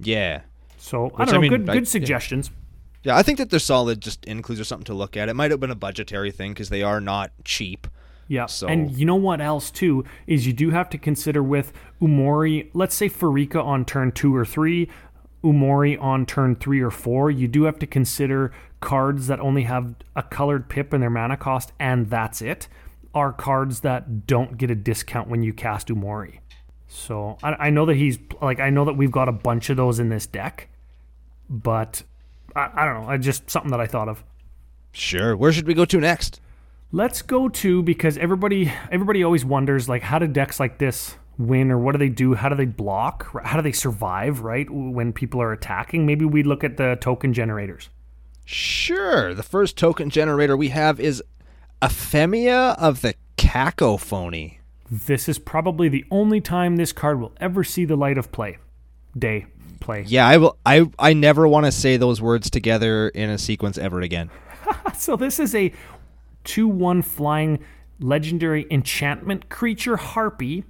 [0.00, 0.42] Yeah.
[0.78, 1.38] So I don't know.
[1.38, 2.48] I mean, good I- good suggestions.
[2.48, 2.54] Yeah,
[3.06, 5.28] I think that they're solid just includes or something to look at.
[5.28, 7.86] It might have been a budgetary thing because they are not cheap.
[8.26, 8.46] Yeah.
[8.46, 12.68] So- And you know what else too is you do have to consider with Umori,
[12.74, 14.88] let's say Pharika on turn two or three,
[15.42, 19.94] Umori on turn three or four, you do have to consider cards that only have
[20.14, 22.68] a colored pip in their mana cost and that's it
[23.14, 26.38] are cards that don't get a discount when you cast Umori.
[26.88, 29.76] So I, I know that he's like I know that we've got a bunch of
[29.76, 30.68] those in this deck,
[31.48, 32.02] but
[32.54, 33.08] I, I don't know.
[33.08, 34.24] I just something that I thought of.
[34.92, 35.36] Sure.
[35.36, 36.40] Where should we go to next?
[36.90, 41.70] Let's go to because everybody everybody always wonders like how do decks like this win
[41.70, 42.34] or what do they do?
[42.34, 43.30] How do they block?
[43.44, 44.40] How do they survive?
[44.40, 46.06] Right when people are attacking?
[46.06, 47.90] Maybe we look at the token generators.
[48.44, 49.34] Sure.
[49.34, 51.22] The first token generator we have is
[51.82, 54.60] Aphemia of the Cacophony.
[54.90, 58.56] This is probably the only time this card will ever see the light of play.
[59.16, 59.46] Day
[59.80, 60.04] play.
[60.06, 60.58] Yeah, I will.
[60.64, 64.30] I I never want to say those words together in a sequence ever again.
[64.94, 65.72] so this is a
[66.44, 67.64] two-one flying
[68.00, 70.64] legendary enchantment creature harpy.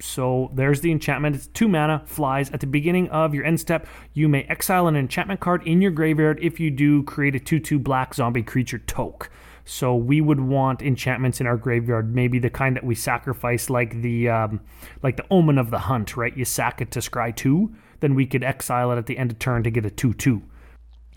[0.00, 1.34] So there's the enchantment.
[1.34, 2.50] It's two mana, flies.
[2.50, 5.90] At the beginning of your end step, you may exile an enchantment card in your
[5.90, 6.38] graveyard.
[6.40, 9.30] If you do, create a 2 2 black zombie creature toke.
[9.64, 14.00] So we would want enchantments in our graveyard, maybe the kind that we sacrifice, like
[14.00, 14.60] the um,
[15.02, 16.34] like the Omen of the Hunt, right?
[16.34, 19.38] You sack it to scry two, then we could exile it at the end of
[19.38, 20.42] turn to get a two two.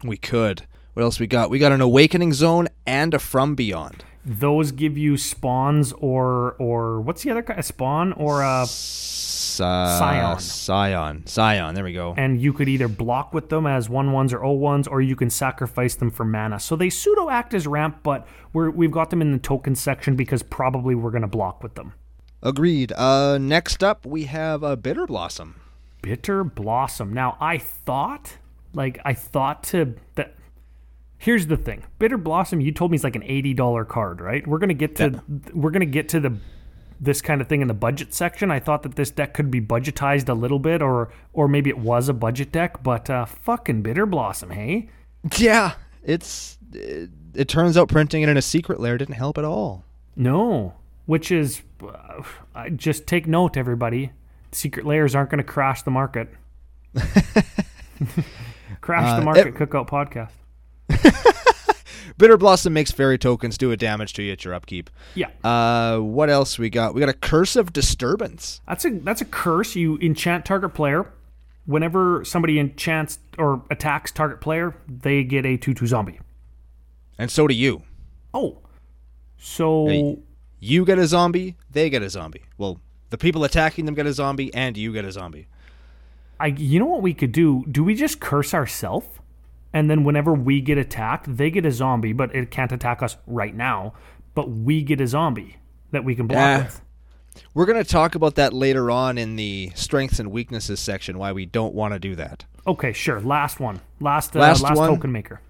[0.04, 0.64] We could.
[0.94, 1.50] What else we got?
[1.50, 4.04] We got an Awakening Zone and a From Beyond.
[4.26, 7.60] Those give you spawns or or what's the other kind?
[7.60, 8.66] A spawn or a
[9.60, 10.40] uh, Scion.
[10.40, 11.26] Scion.
[11.26, 11.76] Scion.
[11.76, 12.14] There we go.
[12.18, 15.16] And you could either block with them as one ones or O ones, or you
[15.16, 16.60] can sacrifice them for mana.
[16.60, 20.16] So they pseudo act as ramp, but we're, we've got them in the token section
[20.16, 21.94] because probably we're going to block with them.
[22.42, 22.92] Agreed.
[22.94, 25.56] Uh, next up, we have a Bitterblossom.
[26.02, 27.12] Bitterblossom.
[27.12, 28.38] Now, I thought,
[28.74, 30.36] like, I thought to that.
[31.18, 32.64] Here's the thing, Bitterblossom.
[32.64, 34.46] You told me it's like an eighty dollar card, right?
[34.46, 35.52] We're gonna get to yeah.
[35.54, 36.38] we're gonna get to the
[37.00, 38.52] this kind of thing in the budget section.
[38.52, 41.78] I thought that this deck could be budgetized a little bit, or or maybe it
[41.78, 42.82] was a budget deck.
[42.84, 44.90] But uh, fucking Bitterblossom, hey?
[45.38, 49.46] Yeah, it's it, it turns out printing it in a Secret Lair didn't help at
[49.46, 49.84] all.
[50.16, 50.74] No,
[51.06, 54.12] which is uh, just take note, everybody.
[54.52, 56.30] Secret Lairs aren't going to crash the market.
[58.82, 60.32] crash uh, the market it, cookout podcast.
[62.18, 64.90] Bitterblossom makes fairy tokens do a damage to you at your upkeep.
[65.16, 65.30] Yeah.
[65.44, 66.94] Uh, what else we got?
[66.94, 68.62] We got a Curse of Disturbance.
[68.68, 69.76] That's a that's a curse.
[69.76, 71.12] You enchant target player.
[71.66, 76.20] Whenever somebody enchants or attacks target player, they get a two-two zombie.
[77.18, 77.84] And so do you.
[78.34, 78.58] Oh,
[79.38, 80.18] so hey,
[80.60, 82.44] you get a zombie, they get a zombie.
[82.58, 82.80] Well,
[83.12, 85.48] the people attacking them get a zombie, and you get a zombie.
[86.40, 87.64] I, you know what we could do?
[87.70, 89.08] Do we just curse ourselves?
[89.74, 93.18] and then whenever we get attacked, they get a zombie, but it can't attack us
[93.26, 93.94] right now.
[94.34, 95.58] But we get a zombie
[95.92, 96.82] that we can block with.
[97.54, 101.18] We're going to talk about that later on in the strengths and weaknesses section.
[101.18, 102.46] Why we don't want to do that.
[102.68, 103.22] Okay, sure.
[103.22, 103.80] Last one.
[104.00, 104.90] Last uh, last, last one.
[104.90, 105.42] token maker.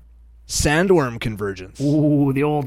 [0.48, 1.80] Sandwurm Convergence.
[1.82, 2.66] Ooh, the old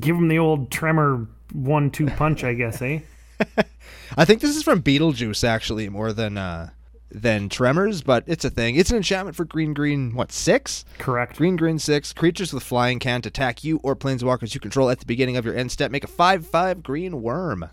[0.00, 3.00] give him the old tremor one-two punch, I guess, eh?
[4.16, 6.70] I think this is from Beetlejuice, actually, more than uh,
[7.10, 8.76] than Tremors, but it's a thing.
[8.76, 10.84] It's an enchantment for green, green, what, six?
[10.98, 11.36] Correct.
[11.36, 12.12] Green, green, six.
[12.12, 15.54] Creatures with flying can't attack you or planeswalkers you control at the beginning of your
[15.54, 15.90] end step.
[15.90, 17.68] Make a 5 5 green worm.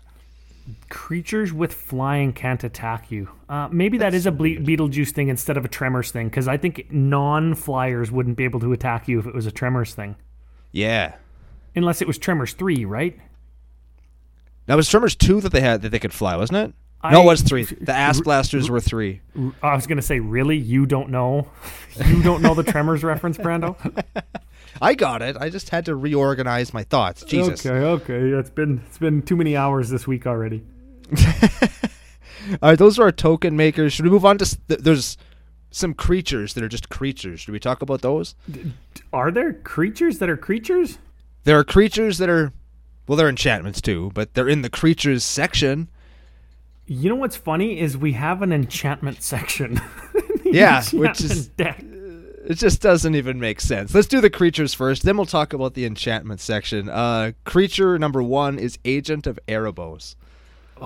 [0.88, 3.28] Creatures with flying can't attack you.
[3.48, 6.48] Uh, maybe That's that is a Ble- Beetlejuice thing instead of a Tremors thing, because
[6.48, 9.94] I think non flyers wouldn't be able to attack you if it was a Tremors
[9.94, 10.16] thing.
[10.72, 11.16] Yeah.
[11.76, 13.18] Unless it was Tremors 3, right?
[14.66, 16.74] That was Tremors 2 that they had that they could fly, wasn't it?
[17.10, 17.64] no, it was three.
[17.64, 19.20] The ass blasters were three.
[19.62, 20.56] I was gonna say, really?
[20.56, 21.50] You don't know?
[22.06, 23.76] You don't know the Tremors reference, Brando?
[24.82, 25.36] I got it.
[25.38, 27.22] I just had to reorganize my thoughts.
[27.22, 27.64] Jesus.
[27.64, 27.76] Okay,
[28.12, 28.36] okay.
[28.36, 30.64] It's been it's been too many hours this week already.
[32.62, 33.92] All right, those are our token makers.
[33.92, 34.58] Should we move on to?
[34.66, 35.16] There's
[35.70, 37.40] some creatures that are just creatures.
[37.40, 38.34] Should we talk about those?
[39.12, 40.98] Are there creatures that are creatures?
[41.44, 42.52] There are creatures that are,
[43.06, 45.88] well, they're enchantments too, but they're in the creatures section.
[46.86, 49.80] You know what's funny is we have an enchantment section.
[50.44, 51.82] yeah, enchantment which is deck.
[51.82, 53.94] it just doesn't even make sense.
[53.94, 56.88] Let's do the creatures first, then we'll talk about the enchantment section.
[56.88, 60.14] Uh, creature number one is Agent of Erebos.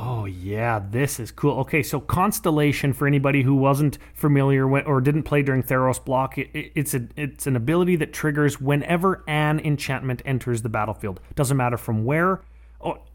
[0.01, 1.59] Oh yeah, this is cool.
[1.59, 6.39] Okay, so Constellation for anybody who wasn't familiar with or didn't play during Theros block,
[6.39, 11.19] it, it, it's a it's an ability that triggers whenever an enchantment enters the battlefield.
[11.35, 12.43] Doesn't matter from where,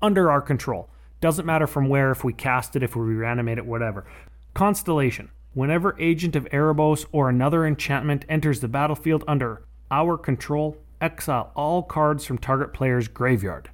[0.02, 0.90] under our control.
[1.22, 4.06] Doesn't matter from where, if we cast it, if we reanimate it, whatever.
[4.54, 5.32] Constellation.
[5.54, 11.82] Whenever Agent of Erebos or another enchantment enters the battlefield under our control, exile all
[11.82, 13.70] cards from target player's graveyard.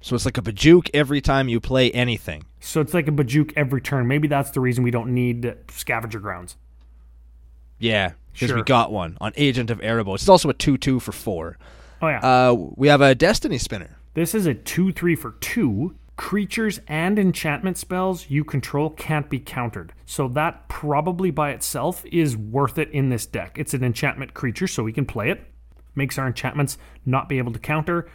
[0.00, 2.44] So it's like a Bojuka every time you play anything.
[2.60, 4.06] So it's like a Bojuka every turn.
[4.06, 6.56] Maybe that's the reason we don't need scavenger grounds.
[7.78, 10.16] Yeah, because we got one on Agent of Erebos.
[10.16, 11.58] It's also a two-two for four.
[12.02, 12.20] Oh yeah.
[12.20, 13.98] Uh, we have a Destiny spinner.
[14.14, 15.94] This is a 2 3 for 2.
[16.16, 19.92] Creatures and enchantment spells you control can't be countered.
[20.04, 23.56] So that probably by itself is worth it in this deck.
[23.56, 25.46] It's an enchantment creature, so we can play it.
[25.94, 28.10] Makes our enchantments not be able to counter.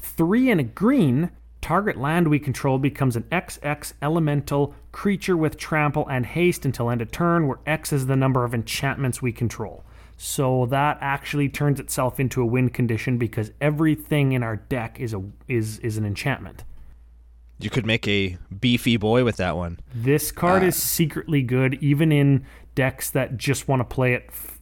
[0.00, 6.06] Three and a green, target land we control becomes an XX elemental creature with trample
[6.08, 9.84] and haste until end of turn, where X is the number of enchantments we control.
[10.16, 15.14] So that actually turns itself into a win condition because everything in our deck is
[15.14, 16.64] a is is an enchantment.
[17.58, 19.80] You could make a beefy boy with that one.
[19.94, 24.26] This card uh, is secretly good, even in decks that just want to play it.
[24.28, 24.58] f-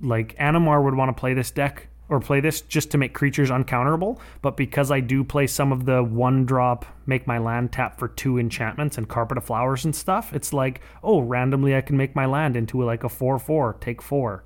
[0.00, 3.50] Like Animar would want to play this deck or play this just to make creatures
[3.50, 4.18] uncounterable.
[4.42, 8.08] But because I do play some of the one drop, make my land tap for
[8.08, 12.14] two enchantments and Carpet of Flowers and stuff, it's like, oh, randomly I can make
[12.14, 14.44] my land into like a four four, take four,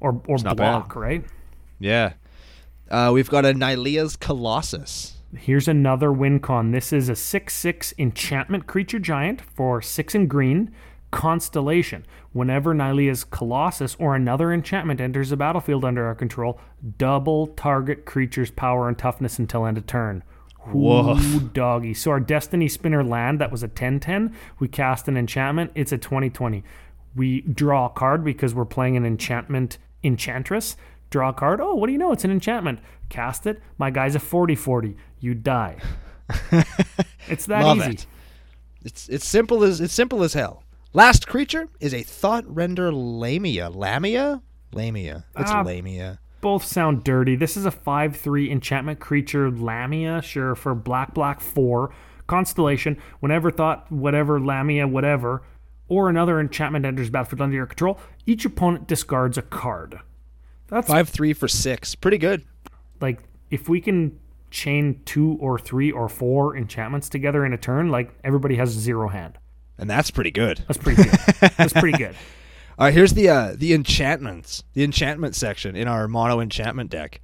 [0.00, 0.96] or or block, bad.
[0.96, 1.24] right?
[1.78, 2.14] Yeah.
[2.90, 5.16] Uh, we've got a Nylea's Colossus.
[5.36, 6.72] Here's another win con.
[6.72, 10.72] This is a 6 6 enchantment creature giant for 6 and green.
[11.10, 12.06] Constellation.
[12.32, 16.60] Whenever Nylea's Colossus or another enchantment enters the battlefield under our control,
[16.98, 20.22] double target creature's power and toughness until end of turn.
[20.72, 21.34] Woof.
[21.34, 21.94] Ooh, doggy.
[21.94, 25.72] So our Destiny Spinner land that was a 10 10, we cast an enchantment.
[25.74, 26.62] It's a 2020.
[27.16, 30.76] We draw a card because we're playing an enchantment enchantress.
[31.10, 31.60] Draw a card.
[31.60, 32.12] Oh, what do you know?
[32.12, 32.78] It's an enchantment.
[33.08, 33.60] Cast it.
[33.78, 34.96] My guy's a 40 40.
[35.18, 35.78] You die.
[37.28, 37.90] it's that Love easy.
[37.90, 38.06] it.
[38.84, 40.62] It's it's simple as it's simple as hell.
[40.92, 43.70] Last creature is a Thoughtrender Lamia.
[43.70, 44.42] Lamia?
[44.72, 45.24] Lamia.
[45.38, 45.62] It's Ah.
[45.62, 46.18] Lamia.
[46.40, 47.36] Both sound dirty.
[47.36, 51.90] This is a 5 3 enchantment creature, Lamia, sure, for black, black 4.
[52.26, 55.42] Constellation, whenever thought, whatever, Lamia, whatever,
[55.88, 59.98] or another enchantment enters battlefield under your control, each opponent discards a card.
[60.68, 61.94] That's Five three for six.
[61.96, 62.44] Pretty good.
[63.00, 64.18] like, if we can
[64.50, 69.08] chain two or three or four enchantments together in a turn, like, everybody has zero
[69.08, 69.38] hand.
[69.80, 70.62] And that's pretty good.
[70.68, 71.50] That's pretty good.
[71.56, 72.14] That's pretty good.
[72.78, 77.20] All right, here's the uh, the enchantments, the enchantment section in our mono enchantment deck.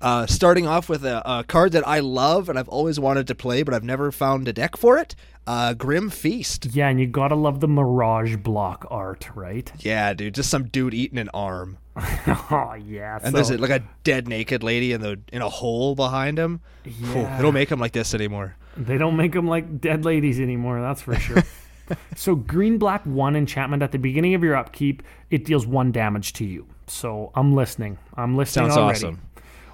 [0.00, 3.36] Uh, starting off with a, a card that I love and I've always wanted to
[3.36, 5.14] play, but I've never found a deck for it.
[5.46, 6.66] Uh, Grim Feast.
[6.66, 9.70] Yeah, and you gotta love the Mirage block art, right?
[9.78, 13.18] Yeah, dude, just some dude eating an arm, oh, yeah.
[13.22, 16.60] and so- there's like a dead naked lady in the in a hole behind him.
[16.84, 17.36] Yeah.
[17.36, 18.56] they don't make them like this anymore.
[18.76, 21.42] They don't make them like dead ladies anymore, that's for sure.
[22.14, 26.32] so green black one enchantment at the beginning of your upkeep, it deals one damage
[26.34, 26.66] to you.
[26.86, 27.98] So I'm listening.
[28.14, 28.98] I'm listening Sounds already.
[28.98, 29.20] awesome.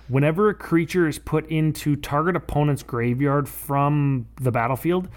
[0.09, 5.09] Whenever a creature is put into target opponent's graveyard from the battlefield,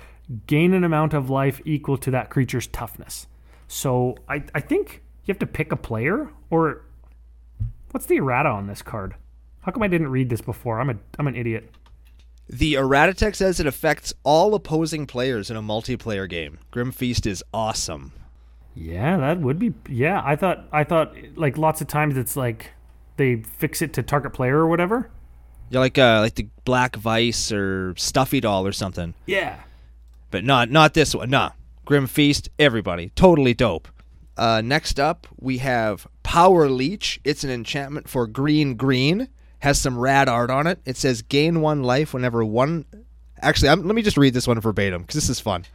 [0.47, 3.27] gain an amount of life equal to that creature's toughness.
[3.67, 6.82] So I, I think you have to pick a player or
[7.91, 9.15] what's the errata on this card?
[9.62, 10.80] How come I didn't read this before?
[10.80, 11.69] I'm a I'm an idiot.
[12.49, 16.60] The errata tech says it affects all opposing players in a multiplayer game.
[16.69, 18.12] Grim Feast is awesome.
[18.75, 19.73] Yeah, that would be.
[19.89, 20.65] Yeah, I thought.
[20.71, 22.71] I thought like lots of times it's like
[23.17, 25.10] they fix it to target player or whatever.
[25.69, 29.13] Yeah, like uh, like the Black Vise or Stuffy Doll or something.
[29.25, 29.60] Yeah.
[30.30, 31.30] but not not this one.
[31.30, 31.51] Nah,
[31.86, 33.88] Grim Feast, everybody, totally dope.
[34.38, 37.19] Uh, next up, we have Power Leech.
[37.23, 39.27] It's an enchantment for green green.
[39.62, 40.80] Has some rad art on it.
[40.86, 42.86] It says gain one life whenever one.
[43.41, 45.65] Actually, I'm, let me just read this one verbatim because this is fun.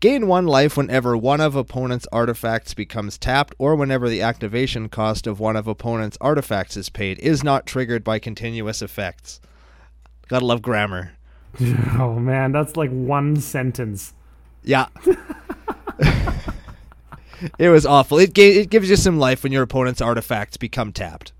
[0.00, 5.26] Gain one life whenever one of opponent's artifacts becomes tapped, or whenever the activation cost
[5.26, 7.18] of one of opponent's artifacts is paid.
[7.20, 9.40] Is not triggered by continuous effects.
[10.28, 11.12] Gotta love grammar.
[11.98, 14.12] Oh man, that's like one sentence.
[14.62, 14.88] Yeah.
[17.58, 18.18] it was awful.
[18.18, 21.32] It ga- it gives you some life when your opponent's artifacts become tapped.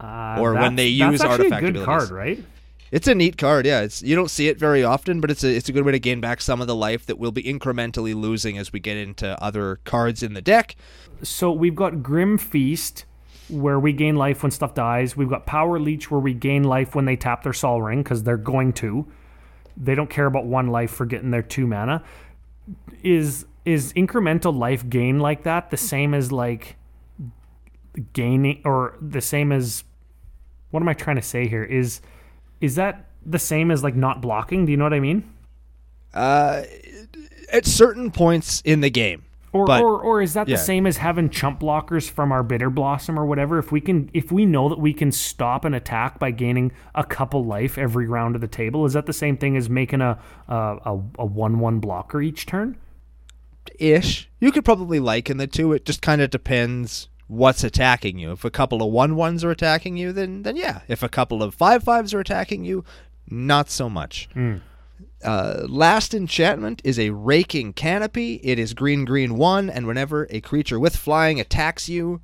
[0.00, 1.84] Uh, Or when they use that's artifact a good abilities.
[1.84, 2.44] card, right?
[2.90, 3.80] It's a neat card, yeah.
[3.80, 5.98] It's you don't see it very often, but it's a it's a good way to
[5.98, 9.40] gain back some of the life that we'll be incrementally losing as we get into
[9.42, 10.76] other cards in the deck.
[11.22, 13.04] So we've got Grim Feast,
[13.48, 15.16] where we gain life when stuff dies.
[15.16, 18.22] We've got Power Leech, where we gain life when they tap their Sol Ring because
[18.22, 19.06] they're going to.
[19.76, 22.04] They don't care about one life for getting their two mana.
[23.02, 26.76] Is is incremental life gain like that the same as like
[28.12, 29.84] gaining or the same as
[30.70, 31.62] what am I trying to say here?
[31.64, 32.00] Is
[32.60, 34.66] is that the same as like not blocking?
[34.66, 35.30] Do you know what I mean?
[36.12, 36.62] Uh,
[37.52, 39.24] at certain points in the game.
[39.52, 40.56] Or, But- or or is that yeah.
[40.56, 43.58] the same as having chump blockers from our Bitterblossom or whatever?
[43.58, 47.04] If we can, if we know that we can stop an attack by gaining a
[47.04, 50.18] couple life every round of the table, is that the same thing as making a
[50.48, 52.76] a, a, a one one blocker each turn?
[53.78, 54.28] Ish.
[54.40, 55.72] You could probably liken the two.
[55.72, 58.32] It just kind of depends what's attacking you.
[58.32, 60.80] If a couple of one ones are attacking you, then then yeah.
[60.88, 62.84] If a couple of five fives are attacking you,
[63.28, 64.28] not so much.
[65.22, 68.40] Uh, last enchantment is a raking canopy.
[68.42, 72.20] It is green green one, and whenever a creature with flying attacks you,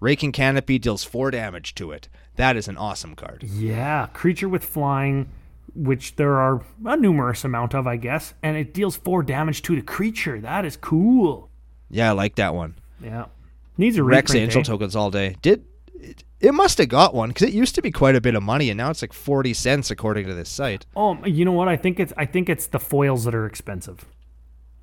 [0.00, 2.08] raking canopy deals four damage to it.
[2.36, 3.44] That is an awesome card.
[3.44, 5.30] Yeah, creature with flying,
[5.74, 9.76] which there are a numerous amount of, I guess, and it deals four damage to
[9.76, 10.40] the creature.
[10.40, 11.48] That is cool.
[11.88, 12.74] Yeah, I like that one.
[13.00, 13.26] Yeah,
[13.76, 14.64] needs a Rex reprint, Angel eh?
[14.64, 15.36] tokens all day.
[15.42, 15.64] Did
[15.94, 18.42] it, it must have got one because it used to be quite a bit of
[18.42, 20.86] money, and now it's like forty cents according to this site.
[20.94, 21.68] Oh, you know what?
[21.68, 24.04] I think it's I think it's the foils that are expensive.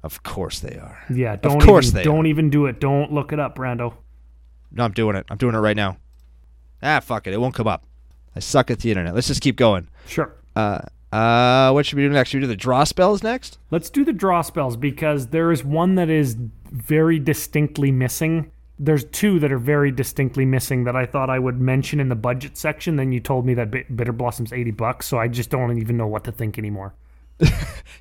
[0.03, 1.03] Of course they are.
[1.13, 2.29] Yeah, don't course even, they don't are.
[2.29, 2.79] even do it.
[2.79, 3.93] Don't look it up, Brando.
[4.71, 5.25] No, I'm doing it.
[5.29, 5.97] I'm doing it right now.
[6.81, 7.33] Ah, fuck it.
[7.33, 7.85] It won't come up.
[8.35, 9.13] I suck at the internet.
[9.13, 9.89] Let's just keep going.
[10.07, 10.33] Sure.
[10.55, 10.79] Uh,
[11.11, 12.29] uh, what should we do next?
[12.29, 13.59] Should we do the draw spells next?
[13.69, 16.35] Let's do the draw spells because there is one that is
[16.71, 18.51] very distinctly missing.
[18.83, 22.15] There's two that are very distinctly missing that I thought I would mention in the
[22.15, 22.95] budget section.
[22.95, 26.23] Then you told me that Bitterblossom's 80 bucks, so I just don't even know what
[26.23, 26.95] to think anymore.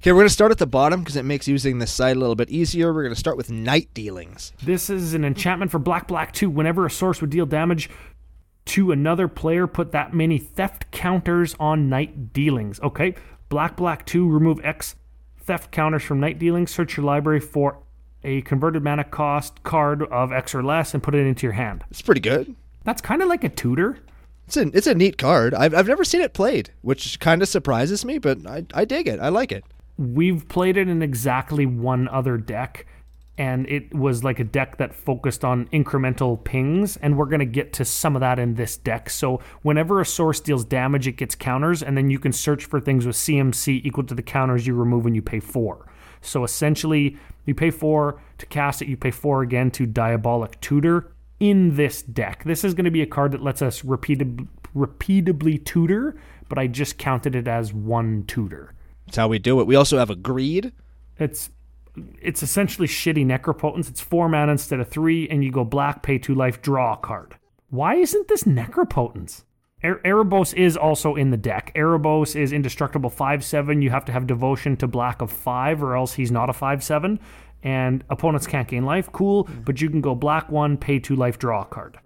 [0.00, 2.18] Okay, we're going to start at the bottom because it makes using this site a
[2.18, 2.90] little bit easier.
[2.90, 4.50] We're going to start with night dealings.
[4.62, 6.48] This is an enchantment for Black Black 2.
[6.48, 7.90] Whenever a source would deal damage
[8.66, 12.80] to another player, put that many theft counters on night dealings.
[12.80, 13.14] Okay.
[13.50, 14.96] Black Black 2, remove X
[15.36, 16.70] theft counters from night dealings.
[16.70, 17.82] Search your library for
[18.22, 21.84] a converted mana cost card of X or less and put it into your hand.
[21.90, 22.54] It's pretty good.
[22.84, 23.98] That's kind of like a tutor.
[24.46, 25.54] It's a it's a neat card.
[25.54, 29.06] I've I've never seen it played, which kind of surprises me, but I I dig
[29.06, 29.20] it.
[29.20, 29.64] I like it.
[29.96, 32.86] We've played it in exactly one other deck,
[33.40, 37.46] and it was like a deck that focused on incremental pings, and we're going to
[37.46, 39.08] get to some of that in this deck.
[39.08, 42.80] So, whenever a source deals damage, it gets counters, and then you can search for
[42.80, 45.86] things with CMC equal to the counters you remove when you pay four.
[46.20, 47.16] So, essentially,
[47.50, 52.00] you pay four to cast it, you pay four again to Diabolic Tutor in this
[52.00, 52.44] deck.
[52.44, 56.16] This is going to be a card that lets us repeatab- repeatably tutor,
[56.48, 58.74] but I just counted it as one tutor.
[59.06, 59.66] That's how we do it.
[59.66, 60.72] We also have a greed.
[61.18, 61.50] It's
[62.22, 63.90] it's essentially shitty necropotence.
[63.90, 66.96] It's four mana instead of three, and you go black, pay two life, draw a
[66.96, 67.36] card.
[67.68, 69.42] Why isn't this necropotence?
[69.82, 71.72] Er- Erebos is also in the deck.
[71.74, 73.82] Erebos is indestructible five seven.
[73.82, 76.82] You have to have devotion to black of five, or else he's not a five
[76.84, 77.18] seven.
[77.62, 79.10] And opponents can't gain life.
[79.12, 81.98] Cool, but you can go black one, pay two life, draw a card.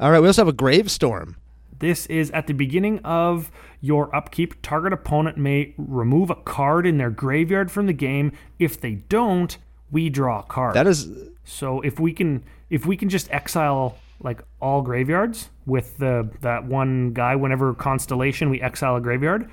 [0.00, 0.20] All right.
[0.20, 1.34] We also have a gravestorm.
[1.78, 3.50] This is at the beginning of
[3.80, 4.60] your upkeep.
[4.62, 8.32] Target opponent may remove a card in their graveyard from the game.
[8.58, 9.56] If they don't,
[9.90, 10.74] we draw a card.
[10.74, 11.08] That is
[11.44, 16.64] so if we can if we can just exile like all graveyards with the that
[16.64, 19.50] one guy whenever constellation we exile a graveyard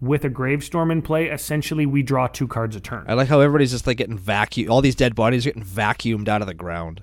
[0.00, 3.04] with a gravestorm in play, essentially we draw two cards a turn.
[3.08, 4.70] I like how everybody's just like getting vacuum.
[4.70, 7.02] All these dead bodies are getting vacuumed out of the ground.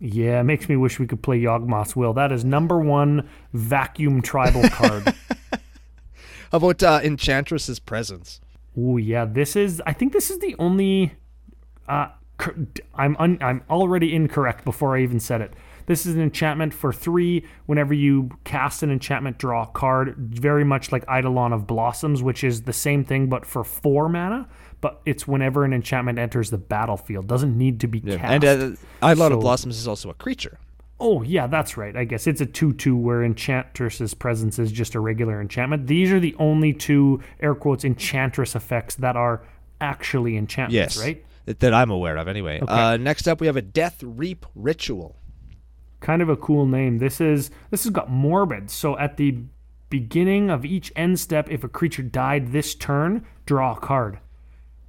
[0.00, 2.12] Yeah, it makes me wish we could play Yawgmoth's Will.
[2.12, 5.04] That is number one vacuum tribal card.
[6.50, 8.40] How about uh, Enchantress's presence?
[8.76, 9.80] Oh yeah, this is.
[9.86, 11.14] I think this is the only.
[11.88, 12.08] Uh,
[12.94, 15.54] I'm un, I'm already incorrect before I even said it.
[15.86, 17.44] This is an enchantment for three.
[17.66, 20.14] Whenever you cast an enchantment, draw a card.
[20.16, 24.48] Very much like Eidolon of Blossoms, which is the same thing but for four mana.
[24.80, 27.26] But it's whenever an enchantment enters the battlefield.
[27.26, 28.22] Doesn't need to be cast.
[28.24, 28.76] And uh,
[29.06, 30.58] Eidolon So- of Blossoms is also a creature.
[31.00, 31.94] Oh, yeah, that's right.
[31.96, 35.88] I guess it's a 2 2 where Enchantress's presence is just a regular enchantment.
[35.88, 39.42] These are the only two, air quotes, Enchantress effects that are
[39.80, 41.24] actually enchantments, Yes, right?
[41.46, 42.28] that, that I'm aware of.
[42.28, 42.60] Anyway.
[42.66, 45.16] Uh, next up, we have a Deathreap ritual.
[46.04, 46.98] Kind of a cool name.
[46.98, 48.70] This is this has got morbid.
[48.70, 49.38] So at the
[49.88, 54.18] beginning of each end step, if a creature died this turn, draw a card.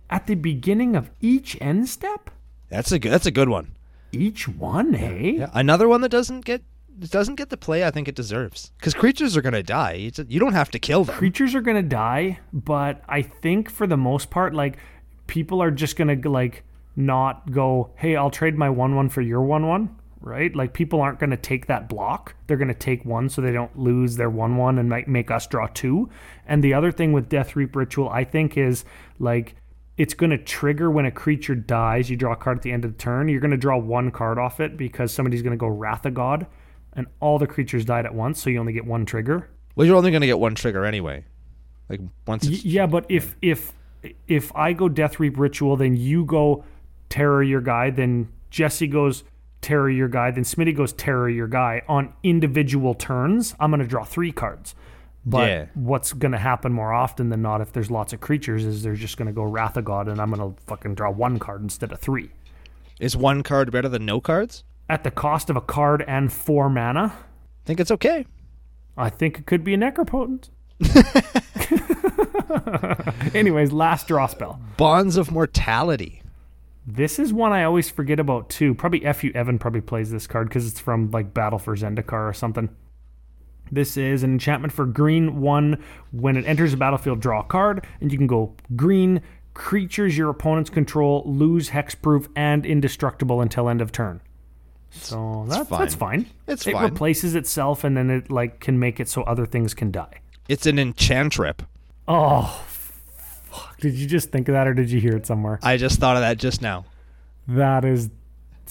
[0.10, 2.30] At the beginning of each end step?
[2.68, 3.14] That's a good.
[3.14, 3.76] That's a good one.
[4.12, 5.36] Each one, hey?
[5.36, 5.40] Eh?
[5.40, 6.64] Yeah, another one that doesn't get
[7.00, 10.12] doesn't get the play I think it deserves because creatures are gonna die.
[10.28, 11.16] You don't have to kill them.
[11.16, 14.80] creatures are gonna die, but I think for the most part, like
[15.28, 16.64] people are just gonna like
[16.98, 19.96] not go, hey, I'll trade my one one for your one one,
[20.26, 20.54] right?
[20.56, 22.36] Like people aren't gonna take that block.
[22.48, 25.48] They're gonna take one so they don't lose their one one and might make us
[25.48, 26.10] draw two.
[26.46, 28.84] And the other thing with Deathreap Ritual, I think, is
[29.20, 29.56] like
[29.98, 32.10] it's going to trigger when a creature dies.
[32.10, 33.30] You draw a card at the end of the turn.
[33.30, 36.14] You're going to draw one card off it because somebody's going to go Wrath of
[36.14, 36.48] God,
[36.92, 39.50] and all the creatures died at once, so you only get one trigger.
[39.76, 41.26] Well, you're only gonna get one trigger anyway.
[41.90, 42.48] Like once.
[42.48, 43.74] Y- yeah, but if if
[44.28, 46.64] if I go Deathreap Ritual, then you go
[47.10, 49.24] Terror Your Guy, then Jesse goes
[49.66, 53.56] Terror Your Guy, then Smitty goes Terror Your Guy on individual turns.
[53.60, 54.76] I'm going to draw three cards.
[55.26, 55.66] But Yeah.
[55.74, 58.94] what's going to happen more often than not if there's lots of creatures is they're
[58.94, 61.64] just going to go Wrath of God, and I'm going to fucking draw one card
[61.64, 62.30] instead of three.
[63.00, 64.64] is one card better than no cards?
[64.88, 67.12] at the cost of a card and four mana.
[67.16, 68.28] I think it's okay.
[68.96, 70.52] I think it could be a necropotent.
[73.34, 74.60] Anyways, last draw spell.
[74.78, 76.22] Bonds of Mortality.
[76.88, 78.76] This is one I always forget about too.
[78.76, 82.34] Probably FU Evan probably plays this card because it's from like Battle for Zendikar or
[82.34, 82.70] something.
[83.72, 85.84] This is an enchantment for green one.
[86.12, 89.22] When it enters the battlefield, draw a card, and you can go green
[89.56, 94.22] creatures your opponents control lose hexproof and indestructible until end of turn.
[94.92, 95.80] So that's fine.
[95.80, 96.26] that's fine.
[96.48, 96.84] It's it fine.
[96.84, 100.20] replaces itself, and then it like can make it so other things can die.
[100.48, 101.62] It's an enchantrip.
[102.08, 102.64] Oh,
[103.56, 103.78] fuck.
[103.80, 105.60] Did you just think of that or did you hear it somewhere?
[105.64, 106.86] I just thought of that just now.
[107.48, 108.10] That is.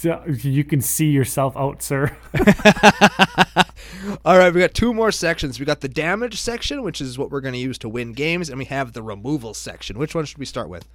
[0.03, 2.17] You can see yourself out, sir.
[4.25, 5.61] All right, we got two more sections.
[5.61, 8.49] We got the damage section, which is what we're going to use to win games,
[8.49, 9.99] and we have the removal section.
[9.99, 10.89] Which one should we start with?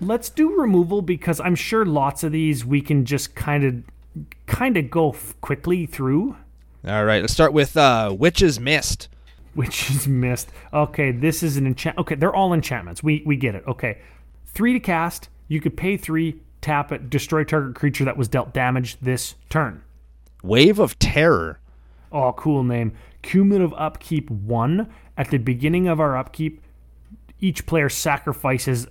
[0.00, 4.76] Let's do removal because I'm sure lots of these we can just kind of kind
[4.76, 6.36] of go f- quickly through,
[6.86, 9.08] All right, let's start with uh, Witch's Mist.
[9.64, 10.50] which is missed.
[10.72, 11.98] Okay, this is an enchant.
[11.98, 13.02] Okay, they're all enchantments.
[13.02, 13.64] We we get it.
[13.66, 13.98] Okay,
[14.46, 15.28] three to cast.
[15.48, 19.82] You could pay three, tap it, destroy target creature that was dealt damage this turn.
[20.42, 21.60] Wave of Terror.
[22.10, 22.92] Oh, cool name.
[23.22, 24.92] Cumulative upkeep one.
[25.16, 26.60] At the beginning of our upkeep,
[27.40, 28.88] each player sacrifices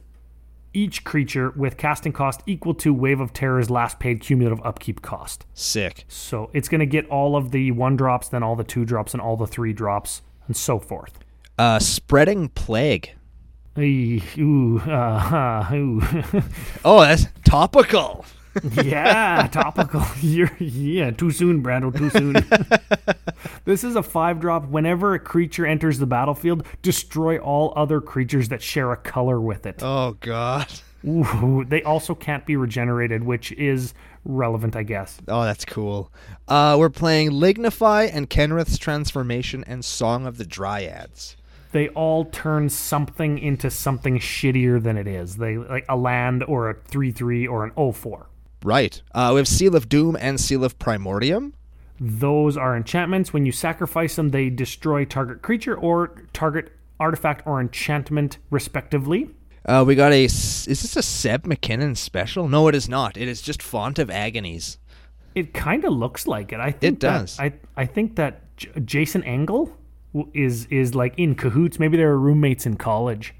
[0.73, 5.45] each creature with casting cost equal to Wave of Terror's last paid cumulative upkeep cost.
[5.53, 6.05] Sick.
[6.07, 9.13] So it's going to get all of the one drops, then all the two drops,
[9.13, 11.19] and all the three drops, and so forth.
[11.57, 13.11] Uh, Spreading Plague.
[13.77, 16.01] Ooh, uh, ooh.
[16.85, 18.25] Oh, that's topical.
[18.83, 20.03] yeah, topical.
[20.21, 21.95] You're, yeah, too soon, Brando.
[21.95, 22.35] Too soon.
[23.65, 24.67] this is a five drop.
[24.67, 29.65] Whenever a creature enters the battlefield, destroy all other creatures that share a color with
[29.65, 29.81] it.
[29.81, 30.67] Oh, God.
[31.05, 33.93] Ooh, they also can't be regenerated, which is
[34.25, 35.17] relevant, I guess.
[35.27, 36.11] Oh, that's cool.
[36.47, 41.35] Uh, we're playing Lignify and Kenrith's Transformation and Song of the Dryads.
[41.71, 45.37] They all turn something into something shittier than it is.
[45.37, 48.27] They like a land or a three three or an 04.
[48.63, 49.01] Right.
[49.13, 51.53] Uh, we have Seal of Doom and Seal of Primordium.
[51.99, 53.33] Those are enchantments.
[53.33, 59.31] When you sacrifice them, they destroy target creature or target artifact or enchantment, respectively.
[59.65, 60.25] Uh, we got a.
[60.25, 62.47] Is this a Seb McKinnon special?
[62.49, 63.15] No, it is not.
[63.17, 64.77] It is just Font of Agonies.
[65.35, 66.59] It kind of looks like it.
[66.59, 67.37] I think It does.
[67.37, 69.75] That, I I think that J- Jason Engle
[70.33, 71.79] is is like in cahoots.
[71.79, 73.33] Maybe they were roommates in college.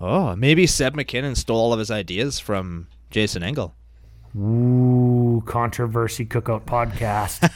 [0.00, 3.74] Oh, maybe Seb McKinnon stole all of his ideas from Jason Engle.
[4.36, 7.48] Ooh, controversy cookout podcast.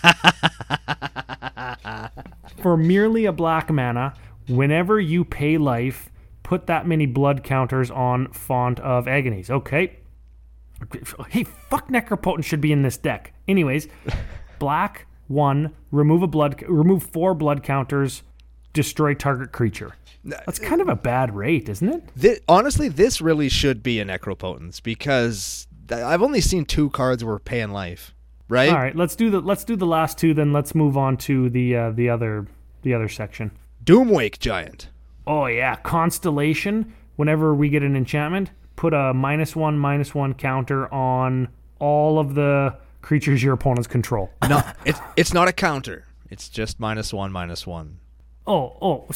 [2.62, 4.14] For merely a black mana,
[4.48, 6.10] whenever you pay life,
[6.42, 9.50] put that many blood counters on Font of Agonies.
[9.50, 9.98] Okay.
[11.28, 13.32] Hey, fuck Necropotent should be in this deck.
[13.46, 13.88] Anyways,
[14.58, 18.22] black one, remove a blood, remove four blood counters,
[18.72, 19.94] destroy target creature.
[20.24, 22.04] That's kind of a bad rate, isn't it?
[22.16, 27.34] Thi- honestly, this really should be a Necropotence because I've only seen two cards where
[27.34, 28.14] we're paying life.
[28.48, 28.70] Right?
[28.70, 30.34] All right, let's do the let's do the last two.
[30.34, 32.46] Then let's move on to the uh, the other
[32.82, 33.50] the other section.
[33.82, 34.88] Doomwake Giant.
[35.26, 36.92] Oh yeah, constellation.
[37.16, 41.48] Whenever we get an enchantment, put a minus one minus one counter on
[41.78, 44.30] all of the creatures your opponents control.
[44.48, 46.06] No, it's it's not a counter.
[46.30, 47.98] It's just minus one, minus one.
[48.46, 49.06] Oh oh,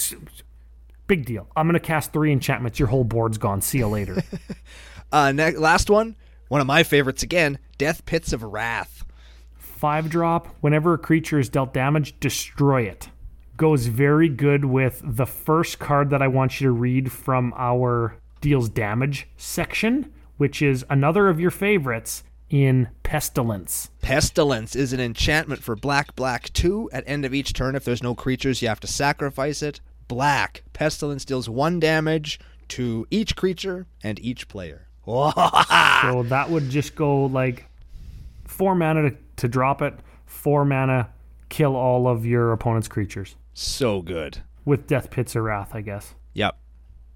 [1.07, 1.49] big deal.
[1.57, 2.79] I'm gonna cast three enchantments.
[2.79, 3.61] Your whole board's gone.
[3.61, 4.23] See you later.
[5.13, 6.17] Uh, ne- last one,
[6.49, 9.05] one of my favorites again, Death Pits of Rath.
[9.57, 10.49] Five drop.
[10.61, 13.09] Whenever a creature is dealt damage, destroy it.
[13.57, 18.19] Goes very good with the first card that I want you to read from our
[18.41, 23.91] deals damage section, which is another of your favorites in Pestilence.
[24.03, 26.91] Pestilence is an enchantment for black, black 2.
[26.93, 29.81] At end of each turn, if there's no creatures, you have to sacrifice it.
[30.07, 30.63] Black.
[30.73, 32.39] Pestilence deals 1 damage
[32.69, 34.89] to each creature and each player.
[36.03, 37.67] So that would just go like
[38.45, 39.95] four mana to, to drop it,
[40.27, 41.09] four mana,
[41.57, 44.39] kill all of your opponent's creatures so good.
[44.67, 46.15] with Death Pits or Rath, I guess.
[46.35, 46.55] Yep.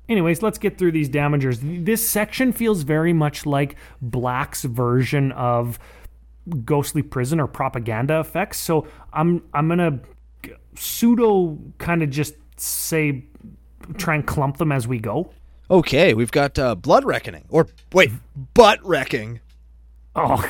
[0.09, 1.85] Anyways, let's get through these damagers.
[1.85, 5.79] This section feels very much like Black's version of
[6.65, 8.59] Ghostly Prison or propaganda effects.
[8.59, 10.01] So I'm I'm gonna
[10.75, 13.27] pseudo kind of just say
[13.99, 15.31] try and clump them as we go.
[15.71, 17.45] Okay, we've got uh, Blood Reckoning.
[17.51, 18.11] Or, wait,
[18.55, 19.39] Butt Wrecking.
[20.17, 20.43] Oh,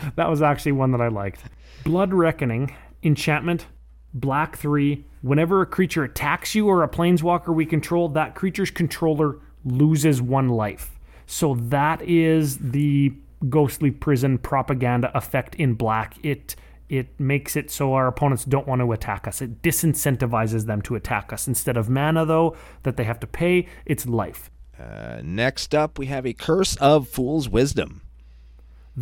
[0.16, 1.42] that was actually one that I liked.
[1.84, 3.66] Blood Reckoning, enchantment,
[4.14, 5.04] black three.
[5.22, 10.48] Whenever a creature attacks you or a planeswalker we control, that creature's controller loses one
[10.48, 10.98] life.
[11.26, 13.12] So that is the
[13.48, 16.16] ghostly prison propaganda effect in black.
[16.22, 16.56] It
[16.88, 19.40] it makes it so our opponents don't want to attack us.
[19.40, 21.46] It disincentivizes them to attack us.
[21.46, 24.50] Instead of mana, though, that they have to pay, it's life.
[24.76, 28.02] Uh, next up, we have a Curse of Fool's Wisdom.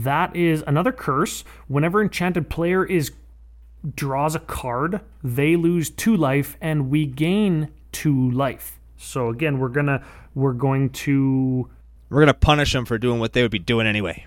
[0.04, 1.42] That is another curse.
[1.66, 3.10] Whenever enchanted player is
[3.94, 8.78] draws a card, they lose two life and we gain two life.
[8.96, 11.68] So again, we're gonna we're going to
[12.10, 14.26] We're gonna punish them for doing what they would be doing anyway.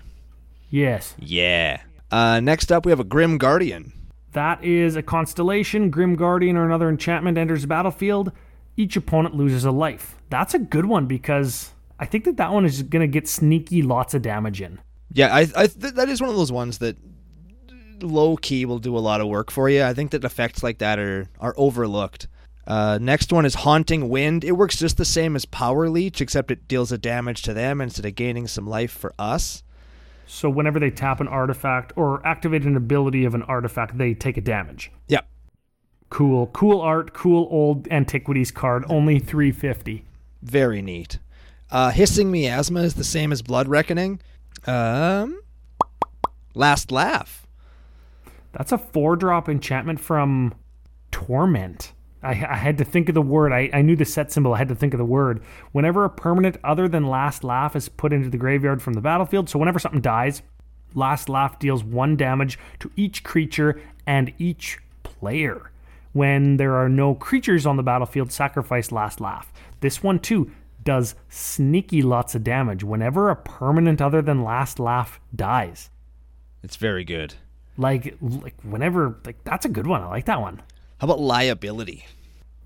[0.70, 1.14] yes.
[1.18, 1.80] Yeah.
[2.10, 3.92] Uh, next up, we have a Grim Guardian.
[4.32, 5.88] That is a constellation.
[5.90, 8.32] Grim Guardian or another enchantment enters the battlefield.
[8.76, 10.16] Each opponent loses a life.
[10.28, 13.80] That's a good one because I think that that one is going to get sneaky
[13.82, 14.78] lots of damage in.
[15.12, 16.96] Yeah, I, I th- that is one of those ones that
[18.00, 19.82] low key will do a lot of work for you.
[19.84, 22.28] I think that effects like that are are overlooked.
[22.66, 24.44] Uh, next one is Haunting Wind.
[24.44, 27.80] It works just the same as Power Leech, except it deals a damage to them
[27.80, 29.64] instead of gaining some life for us.
[30.26, 34.36] So whenever they tap an artifact or activate an ability of an artifact, they take
[34.36, 34.92] a damage.
[35.08, 35.22] Yeah,
[36.08, 38.84] Cool, cool art, cool old antiquities card.
[38.88, 40.04] Only 350.
[40.42, 41.18] very neat.
[41.70, 44.20] Uh, Hissing Miasma is the same as Blood Reckoning.
[44.66, 45.40] Um,
[46.54, 47.46] Last Laugh.
[48.52, 50.54] That's a four drop enchantment from
[51.10, 51.92] Torment.
[52.22, 53.52] I, I had to think of the word.
[53.52, 54.54] I, I knew the set symbol.
[54.54, 55.42] I had to think of the word.
[55.72, 59.48] Whenever a permanent other than Last Laugh is put into the graveyard from the battlefield,
[59.48, 60.42] so whenever something dies,
[60.94, 65.70] Last Laugh deals one damage to each creature and each player.
[66.12, 69.52] When there are no creatures on the battlefield, sacrifice Last Laugh.
[69.80, 70.52] This one, too,
[70.82, 75.90] does sneaky lots of damage whenever a permanent other than Last Laugh dies.
[76.62, 77.34] It's very good.
[77.76, 80.02] Like, like whenever, like that's a good one.
[80.02, 80.62] I like that one.
[80.98, 82.06] How about Liability?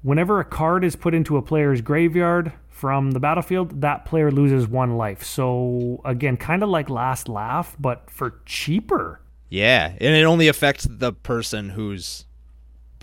[0.03, 4.69] Whenever a card is put into a player's graveyard from the battlefield, that player loses
[4.69, 5.23] one life.
[5.23, 9.21] So again, kind of like Last Laugh, but for cheaper.
[9.49, 12.26] Yeah, and it only affects the person whose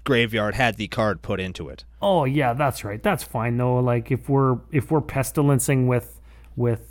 [0.04, 1.86] graveyard had the card put into it.
[2.01, 3.01] Oh yeah, that's right.
[3.01, 3.80] That's fine though.
[3.80, 6.20] Like if we're if we're pestilencing with
[6.56, 6.82] with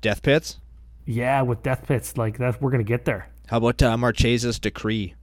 [0.00, 0.58] Death Pits?
[1.06, 3.28] yeah with death pits, like that, we're gonna get there.
[3.48, 5.14] How about uh, Marchesa's Decree?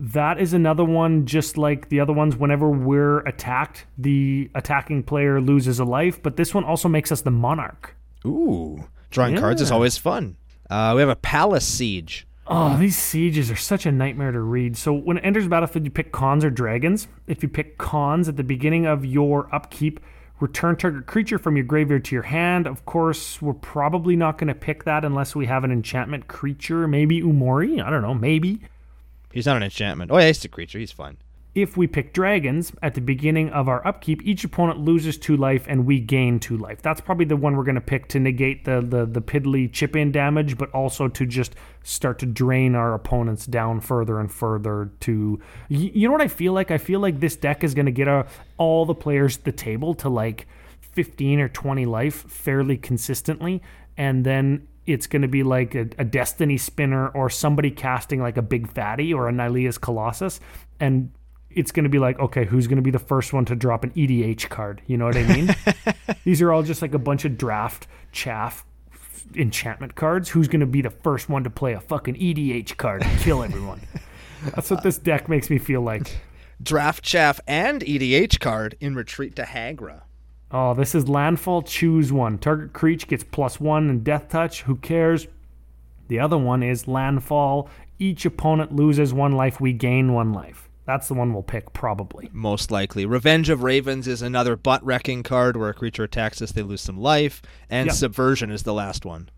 [0.00, 2.36] That is another one, just like the other ones.
[2.36, 7.22] Whenever we're attacked, the attacking player loses a life, but this one also makes us
[7.22, 7.96] the monarch.
[8.24, 10.36] Ooh, drawing cards is always fun.
[10.70, 12.27] Uh, we have a Palace Siege.
[12.50, 14.76] Oh, these sieges are such a nightmare to read.
[14.76, 17.06] So when it enters battlefield, you pick Khans or dragons.
[17.26, 20.00] If you pick Khans at the beginning of your upkeep,
[20.40, 22.66] return target creature from your graveyard to your hand.
[22.66, 26.88] Of course, we're probably not going to pick that unless we have an enchantment creature.
[26.88, 27.82] Maybe Umori.
[27.82, 28.14] I don't know.
[28.14, 28.60] Maybe.
[29.30, 30.10] He's not an enchantment.
[30.10, 30.78] Oh, yeah, he's a creature.
[30.78, 31.18] He's fine.
[31.58, 35.66] If we pick dragons at the beginning of our upkeep, each opponent loses two life
[35.66, 36.80] and we gain two life.
[36.82, 39.96] That's probably the one we're going to pick to negate the, the, the piddly chip
[39.96, 44.92] in damage, but also to just start to drain our opponents down further and further.
[45.00, 46.70] To y- you know what I feel like?
[46.70, 48.22] I feel like this deck is going to get uh
[48.56, 50.46] all the players at the table to like
[50.92, 53.62] 15 or 20 life fairly consistently,
[53.96, 58.36] and then it's going to be like a, a Destiny spinner or somebody casting like
[58.36, 60.38] a Big Fatty or a Nylea's Colossus,
[60.78, 61.10] and
[61.50, 63.84] it's going to be like, okay, who's going to be the first one to drop
[63.84, 64.82] an EDH card?
[64.86, 65.54] You know what I mean?
[66.24, 68.64] These are all just like a bunch of draft chaff
[69.34, 70.30] enchantment cards.
[70.30, 73.42] Who's going to be the first one to play a fucking EDH card and kill
[73.42, 73.80] everyone?
[74.54, 76.18] That's what this deck makes me feel like.
[76.60, 80.02] Draft Chaff and EDH card in Retreat to Hagra.
[80.50, 81.62] Oh, this is landfall.
[81.62, 82.38] Choose one.
[82.38, 84.62] Target creature gets plus one and death touch.
[84.62, 85.28] Who cares?
[86.08, 87.68] The other one is landfall.
[87.98, 89.60] Each opponent loses one life.
[89.60, 90.67] We gain one life.
[90.88, 92.30] That's the one we'll pick probably.
[92.32, 93.04] Most likely.
[93.04, 96.80] Revenge of Ravens is another butt wrecking card where a creature attacks us, they lose
[96.80, 97.42] some life.
[97.68, 97.94] And Yep.
[97.94, 99.28] Subversion is the last one.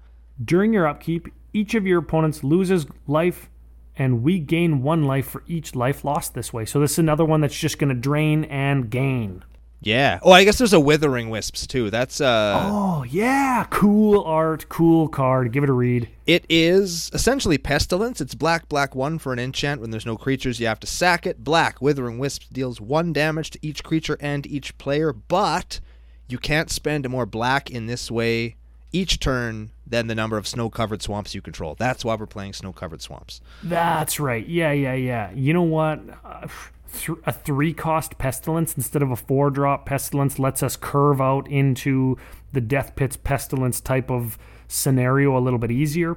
[0.44, 3.50] During your upkeep, each of your opponents loses life,
[3.96, 6.64] and we gain one life for each life lost this way.
[6.64, 9.42] So this is another one that's just going to drain and gain.
[9.82, 10.18] Yeah.
[10.22, 11.90] Oh, I guess there's a Withering Wisps too.
[11.90, 15.52] That's uh Oh yeah, cool art, cool card.
[15.52, 16.08] Give it a read.
[16.26, 18.20] It is essentially Pestilence.
[18.20, 19.80] It's black, black one for an enchant.
[19.80, 21.42] When there's no creatures, you have to sack it.
[21.42, 25.80] Black, Withering Wisps deals one damage to each creature and each player, but
[26.28, 28.56] you can't spend more black in this way
[28.92, 31.74] each turn than the number of snow covered swamps you control.
[31.78, 33.40] That's why we're playing snow covered swamps.
[33.62, 34.46] That's right.
[34.46, 35.30] Yeah, yeah, yeah.
[35.32, 36.00] You know what?
[36.24, 36.46] Uh,
[36.92, 41.48] th- a three cost pestilence instead of a four drop pestilence lets us curve out
[41.48, 42.16] into
[42.52, 44.38] the death pits pestilence type of
[44.68, 46.16] scenario a little bit easier,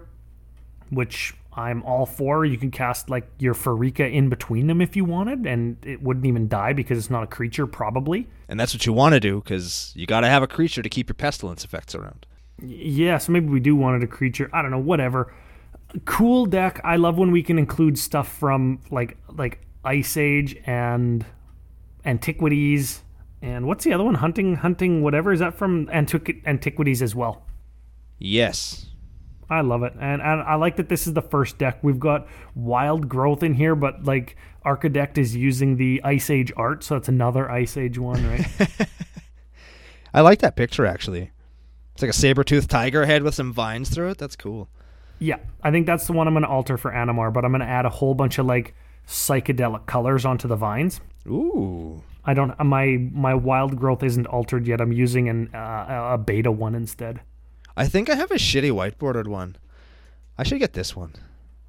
[0.89, 2.45] which I'm all for.
[2.45, 6.25] You can cast like your Pharika in between them if you wanted, and it wouldn't
[6.25, 8.27] even die because it's not a creature, probably.
[8.47, 10.89] And that's what you want to do because you got to have a creature to
[10.89, 12.25] keep your pestilence effects around.
[12.61, 14.49] Yeah, so maybe we do wanted a creature.
[14.53, 15.33] I don't know, whatever.
[16.05, 16.79] Cool deck.
[16.83, 21.25] I love when we can include stuff from like like Ice Age and
[22.05, 23.01] Antiquities
[23.41, 24.15] and what's the other one?
[24.15, 25.33] Hunting, hunting, whatever.
[25.33, 27.45] Is that from Antiqu- Antiquities as well?
[28.17, 28.85] Yes.
[29.49, 31.79] I love it, and, and I like that this is the first deck.
[31.83, 36.83] We've got Wild Growth in here, but like Archidekt is using the Ice Age art,
[36.83, 38.47] so it's another Ice Age one, right?
[40.13, 41.31] I like that picture actually.
[41.93, 44.17] It's like a saber-toothed tiger head with some vines through it.
[44.17, 44.69] That's cool.
[45.19, 47.61] yeah, I think that's the one I'm going to alter for Animar, but I'm going
[47.61, 48.73] to add a whole bunch of like
[49.07, 51.01] psychedelic colors onto the vines.
[51.27, 52.03] Ooh.
[52.25, 52.57] I don't.
[52.63, 54.79] My my Wild Growth isn't altered yet.
[54.79, 57.21] I'm using an uh, a beta one instead.
[57.75, 59.57] I think I have a shitty white whiteboarded one.
[60.37, 61.13] I should get this one.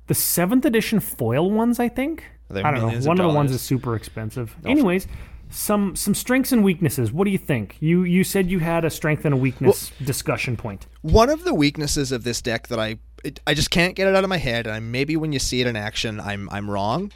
[0.06, 2.24] The seventh edition foil ones, I think.
[2.50, 3.08] I don't know.
[3.08, 4.54] One of of the ones is super expensive.
[4.64, 5.08] Anyways,
[5.50, 7.10] some some strengths and weaknesses.
[7.12, 7.76] What do you think?
[7.80, 10.86] You you said you had a strength and a weakness discussion point.
[11.02, 14.14] One of the weaknesses of this deck that I it, I just can't get it
[14.14, 17.12] out of my head, and maybe when you see it in action, I'm I'm wrong.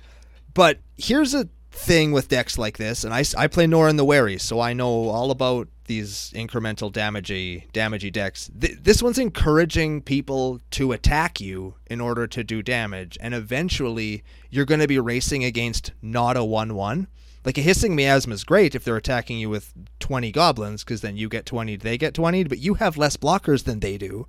[0.59, 4.39] But here's a thing with decks like this, and I, I play Norin the Wary,
[4.39, 8.51] so I know all about these incremental damagey damagey decks.
[8.61, 14.25] Th- this one's encouraging people to attack you in order to do damage, and eventually
[14.51, 17.07] you're going to be racing against not a one one.
[17.45, 21.17] Like a hissing miasma is great if they're attacking you with 20 goblins, because then
[21.17, 24.27] you get 20, they get 20, but you have less blockers than they do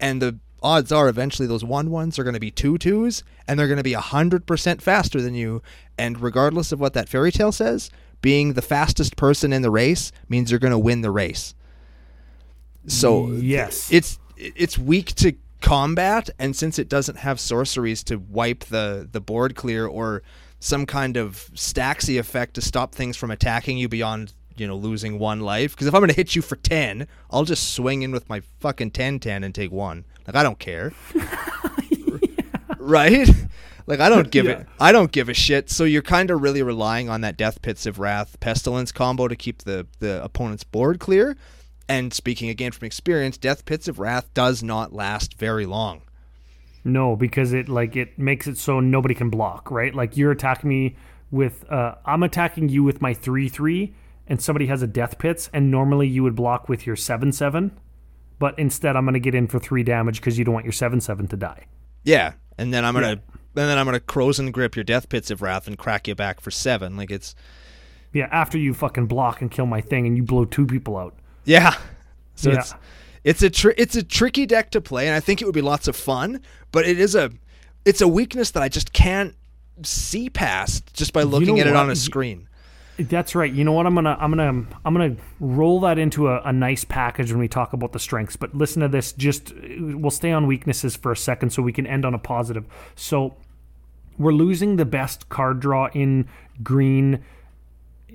[0.00, 3.58] and the odds are eventually those one ones are going to be two twos and
[3.58, 5.62] they're going to be 100% faster than you.
[5.98, 7.90] And regardless of what that fairy tale says
[8.22, 11.54] being the fastest person in the race means you're going to win the race.
[12.86, 13.90] So Yes.
[13.92, 19.20] it's it's weak to combat and since it doesn't have sorceries to wipe the the
[19.20, 20.22] board clear or
[20.58, 25.18] some kind of staxy effect to stop things from attacking you beyond you know losing
[25.18, 28.10] one life because if i'm going to hit you for 10 i'll just swing in
[28.10, 30.92] with my fucking 10 10 and take one like i don't care.
[32.78, 33.28] Right?
[33.86, 34.60] Like i don't give Yeah.
[34.60, 35.68] it i don't give a shit.
[35.70, 39.36] So you're kind of really relying on that death pits of Rath pestilence combo to
[39.36, 41.36] keep the the opponent's board clear.
[41.88, 46.02] And speaking again from experience death pits of Rath does not last very long.
[46.84, 49.94] No, because it like it makes it so nobody can block, right?
[49.94, 50.96] Like you're attacking me
[51.30, 53.92] with uh I'm attacking you with my 3-3
[54.26, 57.72] and somebody has a death pits and normally you would block with your 7-7,
[58.40, 60.72] but instead I'm going to get in for 3 damage cuz you don't want your
[60.72, 61.66] 7-7 to die.
[62.02, 63.20] yeah and then i'm gonna and
[63.54, 66.50] then i'm gonna Krosan Grip your death pits of Rath and crack you back for
[66.50, 67.34] seven like it's
[68.12, 71.14] Yeah, after you fucking block and kill my thing and you blow two people out.
[71.44, 71.76] Yeah.
[72.34, 72.58] So Yeah.
[72.58, 72.74] it's
[73.22, 75.60] it's a tr- it's a tricky deck to play, and I think it would be
[75.62, 76.40] lots of fun.
[76.72, 77.30] But it is a
[77.84, 79.34] it's a weakness that I just can't
[79.84, 82.48] see past just by looking know at it on a screen.
[83.08, 83.52] That's right.
[83.52, 83.86] You know what?
[83.86, 87.48] I'm gonna I'm gonna I'm gonna roll that into a, a nice package when we
[87.48, 88.36] talk about the strengths.
[88.36, 89.12] But listen to this.
[89.12, 92.18] Just uh, we'll stay on weaknesses for a second so we can end on a
[92.18, 92.64] positive.
[92.94, 93.36] So
[94.18, 96.28] we're losing the best card draw in
[96.62, 97.24] green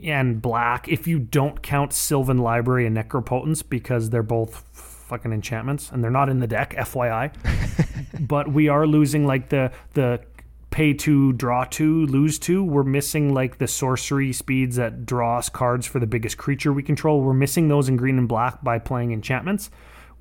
[0.04, 5.92] and black if you don't count Sylvan Library and Necropotence because they're both fucking enchantments
[5.92, 7.34] and they're not in the deck, FYI.
[8.28, 10.22] but we are losing like the the
[10.76, 12.62] pay two, draw two, lose two.
[12.62, 16.84] We're missing like the sorcery speeds that draw us cards for the biggest creature we
[16.84, 17.22] control.
[17.22, 19.72] We're missing those in green and black by playing enchantments.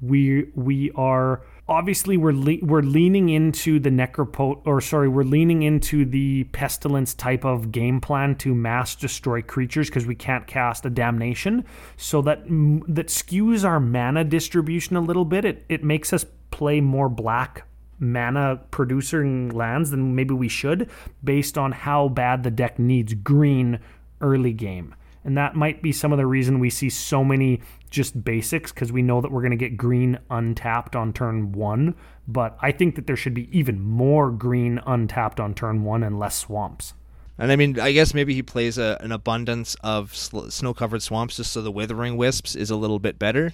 [0.01, 5.65] We we are obviously we're le- we're leaning into the necropot or sorry we're leaning
[5.65, 10.87] into the pestilence type of game plan to mass destroy creatures because we can't cast
[10.87, 11.65] a damnation
[11.97, 16.81] so that that skews our mana distribution a little bit it it makes us play
[16.81, 17.67] more black
[17.99, 20.89] mana producing lands than maybe we should
[21.23, 23.79] based on how bad the deck needs green
[24.21, 28.25] early game and that might be some of the reason we see so many just
[28.25, 31.95] basics because we know that we're going to get green untapped on turn one.
[32.29, 36.19] But I think that there should be even more green untapped on turn one and
[36.19, 36.93] less swamps.
[37.39, 41.39] And I mean, I guess maybe he plays a, an abundance of sl- snow-covered swamps
[41.39, 43.53] just so the withering wisps is a little bit better.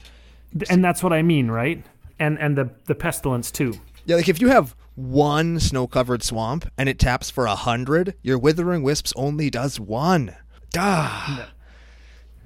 [0.69, 1.83] And that's what I mean, right?
[2.19, 3.75] And and the the pestilence too.
[4.07, 8.39] Yeah, like if you have one snow-covered swamp and it taps for a hundred, your
[8.39, 10.37] withering wisps only does one.
[10.71, 11.47] Duh.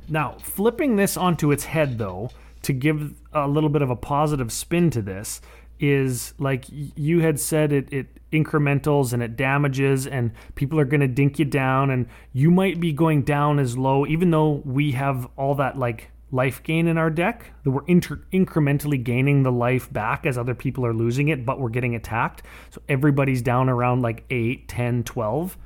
[0.09, 2.31] Now, flipping this onto its head, though,
[2.63, 5.41] to give a little bit of a positive spin to this,
[5.81, 11.01] is like you had said it, it incrementals and it damages, and people are going
[11.01, 14.93] to dink you down, and you might be going down as low, even though we
[14.93, 19.53] have all that like life gain in our deck, that we're inter- incrementally gaining the
[19.53, 22.43] life back as other people are losing it, but we're getting attacked.
[22.71, 25.57] So everybody's down around like 8, 10, 12.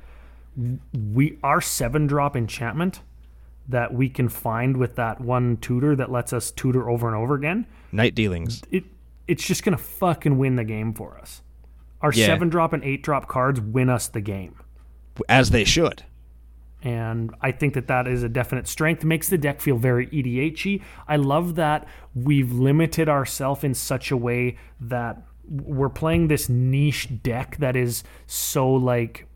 [1.13, 3.01] We our seven drop enchantment
[3.67, 7.35] that we can find with that one tutor that lets us tutor over and over
[7.35, 8.61] again, Night dealings.
[8.71, 8.83] it
[9.27, 11.41] it's just gonna fucking win the game for us.
[12.01, 12.25] Our Yeah.
[12.27, 14.55] seven drop and eight drop cards win us the game.
[15.27, 16.03] As they should.
[16.81, 19.03] And I think that that is a definite strength.
[19.03, 20.81] Makes the deck feel very EDHy.
[21.07, 27.09] I love that we've limited ourselves in such a way that we're playing this niche
[27.23, 29.27] deck that is so like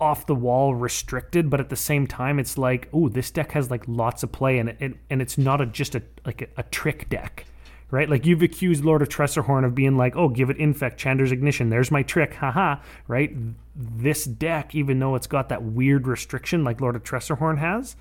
[0.00, 3.70] off the wall restricted, but at the same time, it's like, oh, this deck has
[3.70, 6.62] like lots of play, and it, and it's not a just a like a, a
[6.64, 7.44] trick deck.
[7.90, 11.32] Right, like you've accused Lord of Tresserhorn of being like, "Oh, give it infect, Chandra's
[11.32, 11.70] ignition.
[11.70, 13.34] There's my trick, haha." Right,
[13.74, 17.96] this deck, even though it's got that weird restriction like Lord of Tresserhorn has,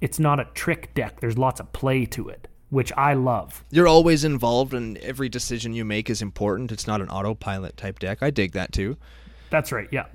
[0.00, 1.20] it's not a trick deck.
[1.20, 3.62] There's lots of play to it, which I love.
[3.70, 6.72] You're always involved, and every decision you make is important.
[6.72, 8.22] It's not an autopilot type deck.
[8.22, 8.96] I dig that too.
[9.50, 9.88] That's right.
[9.90, 10.06] Yeah.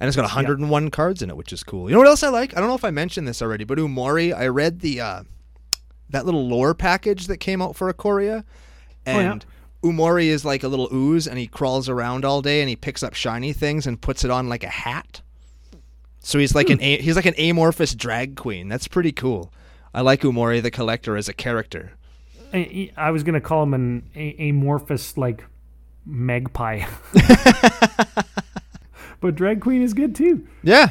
[0.00, 1.88] And it's got 101 cards in it, which is cool.
[1.88, 2.56] You know what else I like?
[2.56, 5.22] I don't know if I mentioned this already, but Umori, I read the uh,
[6.10, 8.44] that little lore package that came out for Ikoria,
[9.06, 9.32] oh, yeah.
[9.32, 9.44] and
[9.82, 13.02] Umori is like a little ooze, and he crawls around all day, and he picks
[13.02, 15.22] up shiny things and puts it on like a hat.
[16.20, 16.84] So he's like an hmm.
[16.84, 18.68] a- he's like an amorphous drag queen.
[18.68, 19.52] That's pretty cool.
[19.94, 21.92] I like Umori the collector as a character.
[22.52, 25.44] I, I was gonna call him an a- amorphous like
[26.04, 26.86] magpie,
[29.20, 30.46] but drag queen is good too.
[30.62, 30.90] Yeah,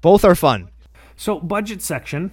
[0.00, 0.68] both are fun.
[1.16, 2.32] So budget section,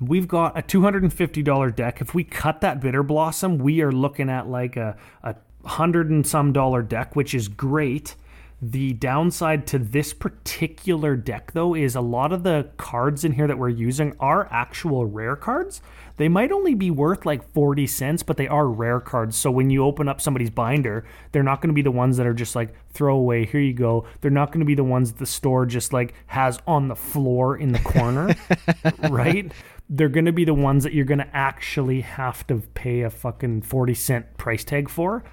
[0.00, 2.00] we've got a two hundred and fifty dollar deck.
[2.00, 6.52] If we cut that Bitterblossom, we are looking at like a a hundred and some
[6.52, 8.14] dollar deck, which is great.
[8.62, 13.46] The downside to this particular deck, though, is a lot of the cards in here
[13.46, 15.82] that we're using are actual rare cards.
[16.16, 19.36] They might only be worth like 40 cents, but they are rare cards.
[19.36, 22.26] So when you open up somebody's binder, they're not going to be the ones that
[22.26, 24.06] are just like throw away, here you go.
[24.22, 27.58] They're not going to be the ones the store just like has on the floor
[27.58, 28.34] in the corner,
[29.10, 29.52] right?
[29.90, 33.10] They're going to be the ones that you're going to actually have to pay a
[33.10, 35.24] fucking 40 cent price tag for,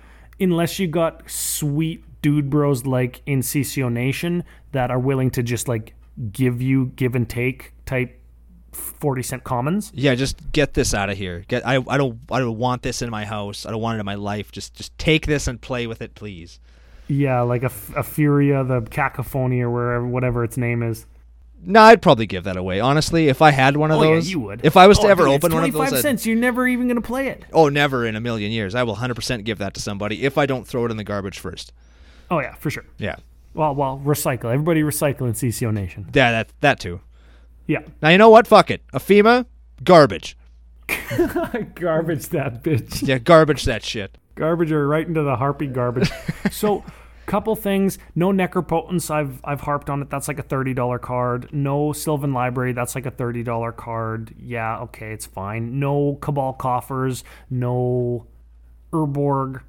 [0.41, 5.67] unless you got sweet dude bros like in CCO Nation that are willing to just
[5.67, 5.93] like
[6.32, 8.19] give you give and take type
[8.71, 9.91] 40 cent commons.
[9.93, 11.43] Yeah, just get this out of here.
[11.47, 13.67] Get I I don't I don't want this in my house.
[13.67, 14.51] I don't want it in my life.
[14.51, 16.59] Just just take this and play with it, please.
[17.07, 21.05] Yeah, like a, a Furia, the Cacophony, or wherever, whatever its name is.
[21.65, 22.80] No, I'd probably give that away.
[22.80, 24.61] Honestly, if I had one of Oh, yeah, those, you would.
[24.65, 26.26] If I was to Oh, ever dude, open one of 25 those, I'd- cents.
[26.26, 27.43] You're never even going to play it.
[27.53, 28.74] oh, never in a million years.
[28.74, 31.39] I will 100% give that to somebody if I don't throw it in the garbage
[31.39, 31.71] first.
[32.34, 32.86] Oh, yeah, for sure.
[32.97, 33.15] Yeah,
[33.53, 34.45] Well, well, recycle.
[34.51, 36.09] Everybody recycle in CCO Nation.
[36.13, 36.99] yeah, that that too.
[37.67, 37.79] Yeah.
[38.01, 38.47] Now you know what?
[38.47, 38.81] Fuck it.
[38.93, 39.45] Aphemia,
[39.84, 40.36] garbage.
[41.75, 43.07] garbage that bitch.
[43.07, 44.17] Yeah, garbage that shit.
[44.36, 46.11] garbage or right into the harpy garbage.
[46.51, 46.84] so,
[47.25, 47.97] couple things.
[48.15, 49.09] No Necropotence.
[49.09, 50.09] I've I've harped on it.
[50.09, 51.49] That's like a thirty dollar card.
[51.53, 52.73] No Sylvan Library.
[52.73, 54.34] That's like a thirty dollar card.
[54.38, 55.79] Yeah, okay, it's fine.
[55.79, 57.23] No Cabal Coffers.
[57.49, 58.25] No
[58.91, 59.61] Urborg.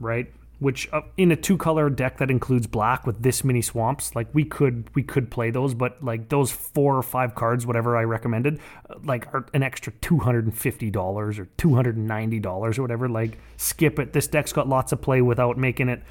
[0.00, 0.32] Right.
[0.64, 4.28] Which uh, in a two color deck that includes black with this many swamps, like
[4.32, 8.04] we could we could play those, but like those four or five cards, whatever I
[8.04, 12.06] recommended, uh, like are an extra two hundred and fifty dollars or two hundred and
[12.08, 13.10] ninety dollars or whatever.
[13.10, 14.14] Like skip it.
[14.14, 16.02] This deck's got lots of play without making it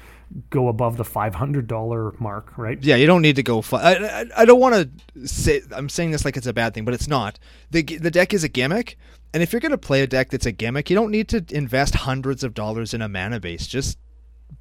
[0.50, 2.80] go above the five hundred dollar mark, right?
[2.80, 3.60] Yeah, you don't need to go.
[3.60, 4.74] Fu- I, I I don't want
[5.14, 5.62] to say.
[5.72, 7.40] I'm saying this like it's a bad thing, but it's not.
[7.72, 8.96] the The deck is a gimmick,
[9.32, 11.96] and if you're gonna play a deck that's a gimmick, you don't need to invest
[11.96, 13.66] hundreds of dollars in a mana base.
[13.66, 13.98] Just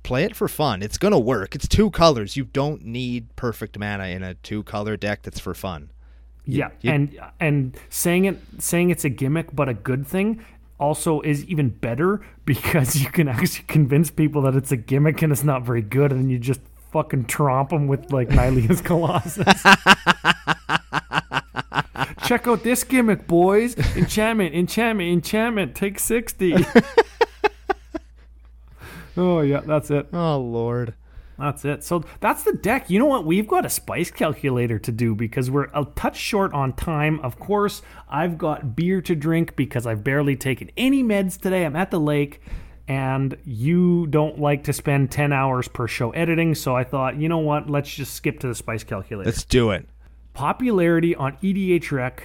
[0.03, 0.81] play it for fun.
[0.83, 1.55] It's gonna work.
[1.55, 2.35] It's two colors.
[2.37, 5.89] You don't need perfect mana in a two color deck that's for fun.
[6.45, 10.43] Yeah, you- and and saying it saying it's a gimmick but a good thing
[10.79, 15.31] also is even better because you can actually convince people that it's a gimmick and
[15.31, 16.59] it's not very good, and then you just
[16.91, 19.63] fucking tromp them with like Nylea's Colossus.
[22.25, 23.75] Check out this gimmick, boys!
[23.97, 25.75] Enchantment, enchantment, enchantment.
[25.75, 26.55] Take sixty.
[29.17, 30.07] Oh yeah, that's it.
[30.13, 30.95] Oh lord.
[31.37, 31.83] That's it.
[31.83, 32.89] So that's the deck.
[32.89, 33.25] You know what?
[33.25, 37.19] We've got a spice calculator to do because we're a touch short on time.
[37.21, 41.65] Of course, I've got beer to drink because I've barely taken any meds today.
[41.65, 42.39] I'm at the lake
[42.87, 46.53] and you don't like to spend 10 hours per show editing.
[46.55, 47.69] So I thought, you know what?
[47.69, 49.29] Let's just skip to the spice calculator.
[49.29, 49.87] Let's do it.
[50.33, 52.23] Popularity on edhrec.com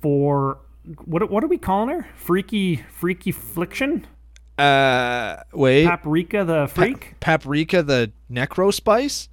[0.00, 0.58] for
[1.04, 2.08] what, what are we calling her?
[2.16, 4.06] Freaky, freaky fliction?
[4.58, 5.86] Uh, wait.
[5.86, 7.14] Paprika the freak?
[7.20, 9.28] Paprika, the necro spice.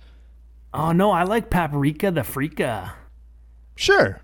[0.74, 2.94] Oh no, I like Paprika the Freaka.
[3.76, 4.22] Sure.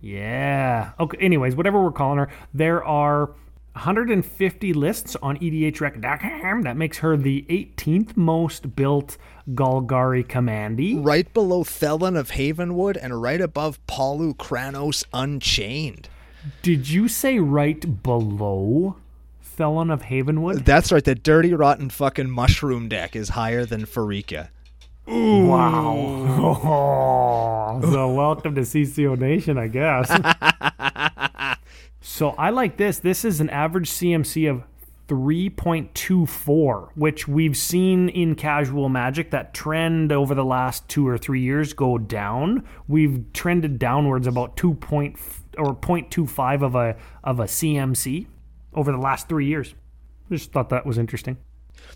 [0.00, 0.92] Yeah.
[1.00, 1.18] Okay.
[1.18, 3.30] Anyways, whatever we're calling her, there are
[3.72, 6.62] 150 lists on EDHRec.com.
[6.62, 9.16] That makes her the 18th most built
[9.50, 11.04] Golgari Commandi.
[11.04, 16.08] Right below Thelon of Havenwood and right above Polukranos Unchained.
[16.62, 18.96] Did you say right below
[19.58, 20.64] Felon of Havenwood?
[20.64, 24.50] That's right, the dirty, rotten fucking mushroom deck is higher than Pharika.
[25.04, 26.30] Wow.
[27.90, 30.12] so welcome to CCO Nation, I guess.
[32.00, 33.00] so I like this.
[33.00, 34.62] This is an average CMC of
[35.08, 41.40] 3.24, which we've seen in casual magic that trend over the last two or three
[41.40, 42.62] years go down.
[42.86, 45.18] We've trended downwards about 2 point
[45.56, 46.94] or 0.25 of a
[47.24, 48.28] of a CMC
[48.74, 49.74] over the last 3 years.
[50.30, 51.38] Just thought that was interesting.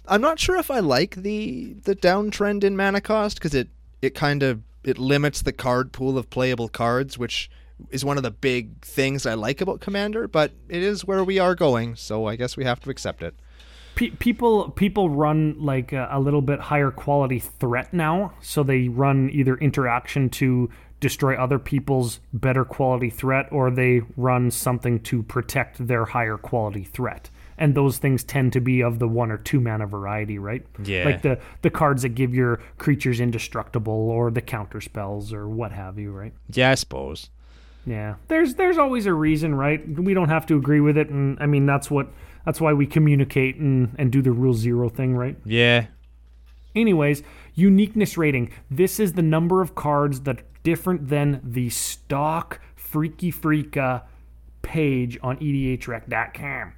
[0.07, 3.69] I'm not sure if I like the the downtrend in mana cost because it
[4.01, 7.51] it kind of it limits the card pool of playable cards, which
[7.91, 10.29] is one of the big things I like about Commander.
[10.29, 13.35] But it is where we are going, so I guess we have to accept it.
[13.95, 18.89] Pe- people people run like a, a little bit higher quality threat now so they
[18.89, 20.71] run either interaction to
[21.03, 26.85] destroy other people's better quality threat or they run something to protect their higher quality
[26.85, 27.29] threat
[27.59, 31.05] and those things tend to be of the one or two mana variety right Yeah.
[31.05, 35.73] like the the cards that give your creatures indestructible or the counter spells or what
[35.73, 37.29] have you right Yeah, I suppose.
[37.85, 39.81] yeah, there's there's always a reason, right?
[39.99, 42.07] We don't have to agree with it, and I mean that's what
[42.47, 45.37] that's why we communicate and and do the rule zero thing, right?
[45.45, 45.87] Yeah.
[46.75, 47.23] Anyways,
[47.55, 48.51] uniqueness rating.
[48.71, 54.03] This is the number of cards that different than the stock Freaky Freaka
[54.63, 56.73] page on EDHREC.com.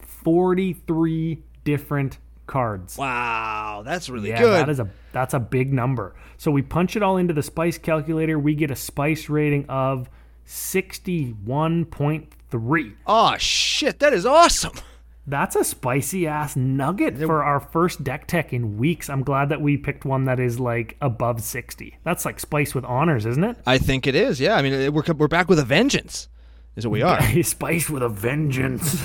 [0.00, 2.96] Forty-three different cards.
[2.98, 4.60] Wow, that's really Yeah, good.
[4.60, 6.14] that is a that's a big number.
[6.36, 8.38] So we punch it all into the spice calculator.
[8.38, 10.08] We get a spice rating of
[10.44, 12.94] sixty-one point three.
[13.06, 14.72] oh shit, that is awesome.
[15.26, 19.08] That's a spicy ass nugget for our first deck tech in weeks.
[19.08, 21.98] I'm glad that we picked one that is like above sixty.
[22.02, 23.56] That's like spice with honors, isn't it?
[23.64, 24.40] I think it is.
[24.40, 26.28] Yeah, I mean we're we're back with a vengeance.
[26.74, 27.20] Is what we are.
[27.42, 29.00] spice with a vengeance.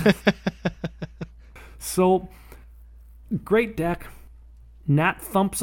[1.78, 2.28] so
[3.44, 4.08] great deck.
[4.86, 5.62] Nat thumps.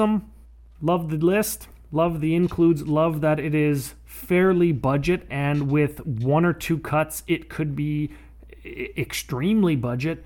[0.81, 1.67] Love the list.
[1.91, 2.87] Love the includes.
[2.87, 8.11] Love that it is fairly budget and with one or two cuts, it could be
[8.65, 10.23] extremely budget.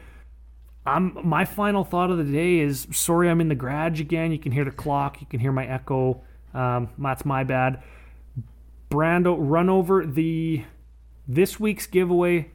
[0.86, 4.32] I'm my final thought of the day is sorry I'm in the garage again.
[4.32, 5.22] You can hear the clock.
[5.22, 6.22] You can hear my echo.
[6.54, 7.84] Um, that's my bad.
[8.90, 10.64] Brando, run over the
[11.28, 12.52] this week's giveaway.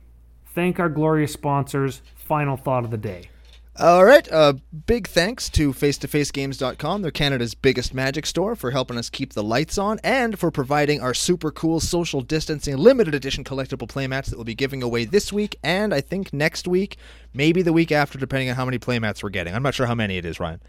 [0.55, 2.03] Thank our glorious sponsors.
[2.17, 3.31] Final thought of the day.
[3.77, 4.31] All right.
[4.31, 4.55] Uh,
[4.87, 7.03] big thanks to FaceToFaceGames.com.
[7.03, 11.01] They're Canada's biggest magic store for helping us keep the lights on and for providing
[11.01, 15.33] our super cool social distancing limited edition collectible playmats that we'll be giving away this
[15.33, 16.99] week and I think next week,
[17.33, 19.53] maybe the week after, depending on how many playmats we're getting.
[19.53, 20.61] I'm not sure how many it is, Ryan.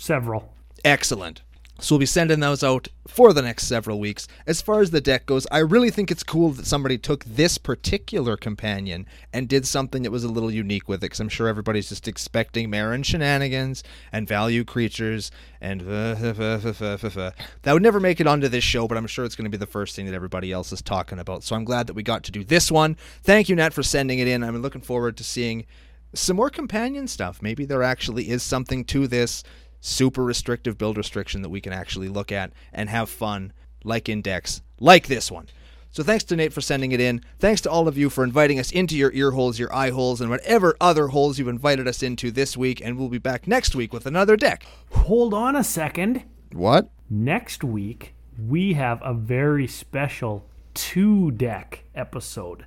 [0.00, 0.52] Several.
[0.84, 1.42] Excellent.
[1.82, 4.28] So we'll be sending those out for the next several weeks.
[4.46, 7.58] As far as the deck goes, I really think it's cool that somebody took this
[7.58, 11.06] particular companion and did something that was a little unique with it.
[11.06, 17.98] Because I'm sure everybody's just expecting Marin shenanigans and value creatures and that would never
[17.98, 18.86] make it onto this show.
[18.86, 21.18] But I'm sure it's going to be the first thing that everybody else is talking
[21.18, 21.42] about.
[21.42, 22.96] So I'm glad that we got to do this one.
[23.24, 24.44] Thank you, Nat, for sending it in.
[24.44, 25.66] I'm looking forward to seeing
[26.14, 27.42] some more companion stuff.
[27.42, 29.42] Maybe there actually is something to this
[29.82, 33.52] super restrictive build restriction that we can actually look at and have fun,
[33.84, 35.48] like Index, like this one.
[35.90, 37.22] So thanks to Nate for sending it in.
[37.38, 40.22] Thanks to all of you for inviting us into your ear holes, your eye holes,
[40.22, 42.80] and whatever other holes you've invited us into this week.
[42.82, 44.64] And we'll be back next week with another deck.
[44.92, 46.22] Hold on a second.
[46.52, 46.88] What?
[47.10, 48.14] Next week,
[48.48, 52.64] we have a very special two deck episode.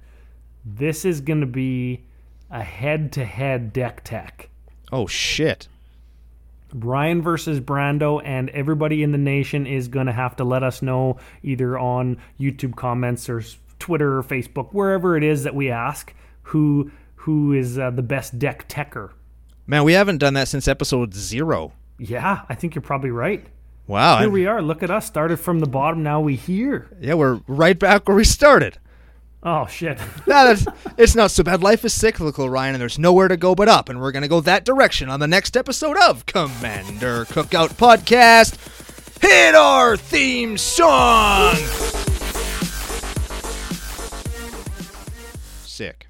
[0.64, 2.04] This is going to be
[2.52, 4.50] a head to head deck tech.
[4.92, 5.68] Oh shit.
[6.84, 10.82] Ryan versus Brando, and everybody in the nation is going to have to let us
[10.82, 13.42] know either on YouTube comments or
[13.80, 16.14] Twitter or Facebook, wherever it is that we ask
[16.44, 19.12] who who is uh, the best deck techer.
[19.68, 21.72] Man, we haven't done that since episode zero.
[21.98, 23.46] Yeah, I think you're probably right.
[23.88, 24.18] Wow.
[24.18, 24.62] Here I'm- we are.
[24.62, 25.06] Look at us.
[25.06, 26.04] Started from the bottom.
[26.04, 26.88] Now we here.
[27.00, 28.78] yeah, we're right back where we started.
[29.46, 30.00] Oh shit.
[30.28, 30.66] nah, that's,
[30.98, 31.62] it's not so bad.
[31.62, 33.90] Life is cyclical, Ryan, and there's nowhere to go but up.
[33.90, 38.58] And we're to go that direction on the next episode of Commander Cookout Podcast.
[39.22, 41.56] Hit our theme song!
[45.64, 46.05] Sick.